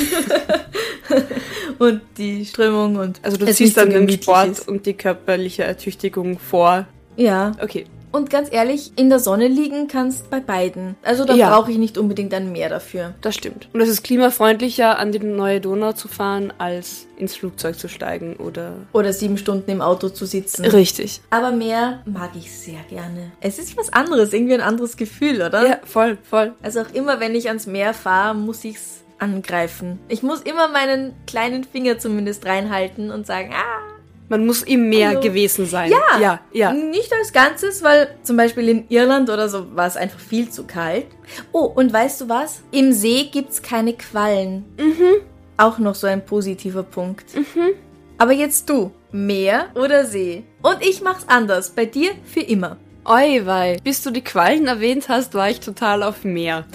und 1.78 2.00
die 2.16 2.44
Strömung 2.46 2.96
und. 2.96 3.20
Also 3.22 3.36
du 3.36 3.52
ziehst 3.52 3.76
dann 3.76 3.90
den 3.90 4.08
Sport 4.10 4.48
ist. 4.48 4.68
und 4.68 4.86
die 4.86 4.94
körperliche 4.94 5.64
Ertüchtigung 5.64 6.38
vor. 6.38 6.86
Ja. 7.16 7.52
Okay. 7.62 7.84
Und 8.12 8.30
ganz 8.30 8.48
ehrlich, 8.52 8.92
in 8.96 9.08
der 9.08 9.18
Sonne 9.18 9.48
liegen 9.48 9.88
kannst 9.88 10.30
bei 10.30 10.40
beiden. 10.40 10.96
Also 11.02 11.24
da 11.24 11.34
ja. 11.34 11.50
brauche 11.50 11.70
ich 11.70 11.78
nicht 11.78 11.98
unbedingt 11.98 12.34
ein 12.34 12.52
Meer 12.52 12.68
dafür. 12.68 13.14
Das 13.20 13.34
stimmt. 13.34 13.68
Und 13.72 13.80
es 13.80 13.88
ist 13.88 14.02
klimafreundlicher, 14.02 14.98
an 14.98 15.12
die 15.12 15.20
neue 15.20 15.60
Donau 15.60 15.92
zu 15.92 16.08
fahren, 16.08 16.52
als 16.58 17.06
ins 17.16 17.36
Flugzeug 17.36 17.78
zu 17.78 17.88
steigen 17.88 18.36
oder... 18.36 18.72
Oder 18.92 19.12
sieben 19.12 19.38
Stunden 19.38 19.70
im 19.70 19.80
Auto 19.80 20.08
zu 20.08 20.26
sitzen. 20.26 20.64
Richtig. 20.64 21.20
Aber 21.30 21.52
Meer 21.52 22.00
mag 22.04 22.30
ich 22.36 22.50
sehr 22.50 22.80
gerne. 22.88 23.30
Es 23.40 23.58
ist 23.58 23.76
was 23.76 23.92
anderes, 23.92 24.32
irgendwie 24.32 24.54
ein 24.54 24.60
anderes 24.60 24.96
Gefühl, 24.96 25.42
oder? 25.42 25.66
Ja, 25.66 25.78
voll, 25.84 26.18
voll. 26.22 26.52
Also 26.62 26.80
auch 26.80 26.90
immer, 26.92 27.20
wenn 27.20 27.34
ich 27.34 27.48
ans 27.48 27.66
Meer 27.66 27.94
fahre, 27.94 28.34
muss 28.34 28.64
ich's 28.64 29.00
angreifen. 29.20 29.98
Ich 30.08 30.22
muss 30.22 30.40
immer 30.40 30.68
meinen 30.68 31.12
kleinen 31.26 31.64
Finger 31.64 31.98
zumindest 31.98 32.46
reinhalten 32.46 33.10
und 33.10 33.26
sagen, 33.26 33.50
ah, 33.52 33.89
man 34.30 34.46
muss 34.46 34.62
im 34.62 34.88
Meer 34.88 35.08
also, 35.08 35.20
gewesen 35.22 35.66
sein. 35.66 35.90
Ja, 35.90 36.20
ja, 36.20 36.40
ja. 36.52 36.72
Nicht 36.72 37.12
als 37.12 37.32
Ganzes, 37.32 37.82
weil 37.82 38.14
zum 38.22 38.36
Beispiel 38.36 38.68
in 38.68 38.88
Irland 38.88 39.28
oder 39.28 39.48
so 39.48 39.74
war 39.74 39.88
es 39.88 39.96
einfach 39.96 40.20
viel 40.20 40.48
zu 40.48 40.64
kalt. 40.64 41.06
Oh, 41.50 41.64
und 41.64 41.92
weißt 41.92 42.20
du 42.20 42.28
was? 42.28 42.62
Im 42.70 42.92
See 42.92 43.24
gibt's 43.24 43.60
keine 43.60 43.92
Quallen. 43.92 44.64
Mhm. 44.78 45.22
Auch 45.56 45.78
noch 45.78 45.96
so 45.96 46.06
ein 46.06 46.24
positiver 46.24 46.84
Punkt. 46.84 47.34
Mhm. 47.34 47.72
Aber 48.18 48.30
jetzt 48.30 48.70
du, 48.70 48.92
Meer 49.10 49.70
oder 49.74 50.04
See? 50.04 50.44
Und 50.62 50.78
ich 50.80 51.02
mach's 51.02 51.24
anders. 51.26 51.70
Bei 51.70 51.84
dir 51.84 52.12
für 52.24 52.40
immer. 52.40 52.76
Oi, 53.04 53.44
wei. 53.44 53.78
Bis 53.82 54.00
du 54.02 54.12
die 54.12 54.22
Quallen 54.22 54.68
erwähnt 54.68 55.08
hast, 55.08 55.34
war 55.34 55.50
ich 55.50 55.58
total 55.58 56.04
auf 56.04 56.22
Meer. 56.22 56.66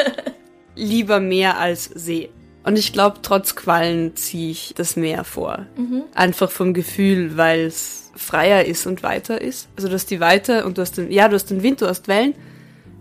Lieber 0.74 1.20
Meer 1.20 1.58
als 1.58 1.84
See. 1.84 2.30
Und 2.64 2.78
ich 2.78 2.92
glaube, 2.92 3.18
trotz 3.22 3.54
Quallen 3.54 4.16
ziehe 4.16 4.50
ich 4.50 4.72
das 4.74 4.96
Meer 4.96 5.24
vor. 5.24 5.66
Mhm. 5.76 6.02
Einfach 6.14 6.50
vom 6.50 6.72
Gefühl, 6.72 7.36
weil 7.36 7.66
es 7.66 8.10
freier 8.16 8.64
ist 8.64 8.86
und 8.86 9.02
weiter 9.02 9.40
ist. 9.40 9.68
Also 9.76 9.88
du 9.88 9.94
hast 9.94 10.10
die 10.10 10.20
Weite 10.20 10.64
und 10.64 10.78
du 10.78 10.82
hast 10.82 10.96
den, 10.96 11.12
ja, 11.12 11.28
du 11.28 11.34
hast 11.34 11.50
den 11.50 11.62
Wind, 11.62 11.82
du 11.82 11.86
hast 11.86 12.08
Wellen. 12.08 12.34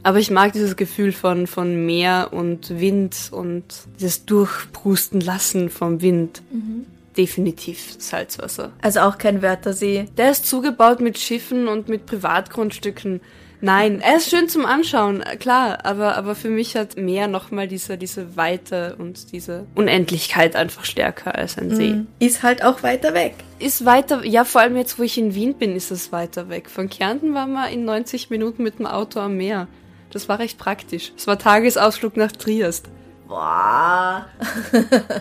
Aber 0.03 0.19
ich 0.19 0.29
mag 0.29 0.51
dieses 0.51 0.75
Gefühl 0.75 1.13
von, 1.13 1.47
von 1.47 1.85
Meer 1.85 2.29
und 2.31 2.77
Wind 2.77 3.29
und 3.31 3.63
dieses 3.99 4.25
Durchprusten 4.25 5.21
lassen 5.21 5.69
vom 5.69 6.01
Wind. 6.01 6.41
Mhm. 6.51 6.85
Definitiv 7.15 7.95
Salzwasser. 7.99 8.73
Also 8.81 8.99
auch 9.01 9.17
kein 9.17 9.41
Wörthersee. 9.41 10.07
Der 10.17 10.31
ist 10.31 10.45
zugebaut 10.45 10.99
mit 10.99 11.17
Schiffen 11.17 11.69
und 11.69 11.87
mit 11.87 12.05
Privatgrundstücken. 12.05 13.21
Nein, 13.63 14.01
er 14.01 14.17
ist 14.17 14.29
schön 14.29 14.49
zum 14.49 14.65
Anschauen, 14.65 15.23
klar, 15.39 15.85
aber, 15.85 16.17
aber 16.17 16.35
für 16.35 16.49
mich 16.49 16.75
hat 16.75 16.97
mehr 16.97 17.29
nochmal 17.29 17.65
diese, 17.65 17.97
diese 17.97 18.35
Weite 18.35 18.97
und 18.99 19.31
diese 19.31 19.65
Unendlichkeit 19.73 20.57
einfach 20.57 20.83
stärker 20.83 21.35
als 21.35 21.57
ein 21.57 21.73
See. 21.73 21.91
Mm, 21.91 22.07
ist 22.19 22.43
halt 22.43 22.61
auch 22.61 22.83
weiter 22.83 23.13
weg. 23.13 23.35
Ist 23.59 23.85
weiter, 23.85 24.25
ja, 24.25 24.43
vor 24.43 24.59
allem 24.59 24.75
jetzt, 24.75 24.99
wo 24.99 25.03
ich 25.03 25.17
in 25.17 25.33
Wien 25.33 25.53
bin, 25.53 25.77
ist 25.77 25.91
es 25.91 26.11
weiter 26.11 26.49
weg. 26.49 26.69
Von 26.69 26.89
Kärnten 26.89 27.33
waren 27.33 27.53
wir 27.53 27.69
in 27.69 27.85
90 27.85 28.29
Minuten 28.29 28.63
mit 28.63 28.79
dem 28.79 28.85
Auto 28.85 29.21
am 29.21 29.37
Meer. 29.37 29.69
Das 30.11 30.27
war 30.27 30.39
recht 30.39 30.57
praktisch. 30.57 31.13
Es 31.15 31.25
war 31.25 31.39
Tagesausflug 31.39 32.17
nach 32.17 32.33
Triest. 32.33 32.89
Boah. 33.27 34.27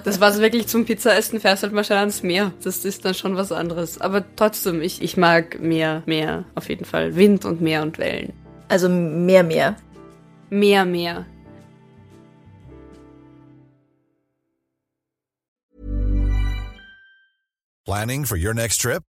das 0.04 0.20
war 0.20 0.36
wirklich 0.38 0.66
zum 0.66 0.84
Pizzaessen, 0.84 1.40
fährst 1.40 1.62
halt 1.62 1.72
mal 1.72 1.84
schnell 1.84 1.98
ans 1.98 2.22
Meer. 2.22 2.52
Das 2.62 2.84
ist 2.84 3.04
dann 3.04 3.14
schon 3.14 3.36
was 3.36 3.52
anderes. 3.52 4.00
Aber 4.00 4.24
trotzdem, 4.36 4.82
ich, 4.82 5.02
ich 5.02 5.16
mag 5.16 5.60
Meer, 5.60 6.02
Meer, 6.06 6.44
auf 6.54 6.68
jeden 6.68 6.84
Fall. 6.84 7.16
Wind 7.16 7.44
und 7.44 7.60
Meer 7.60 7.82
und 7.82 7.98
Wellen. 7.98 8.32
Also 8.68 8.88
mehr, 8.88 9.42
mehr. 9.44 9.76
Mehr, 10.50 10.84
mehr. 10.84 11.26
Planning 17.84 18.24
for 18.24 18.36
your 18.36 18.54
next 18.54 18.80
trip? 18.80 19.02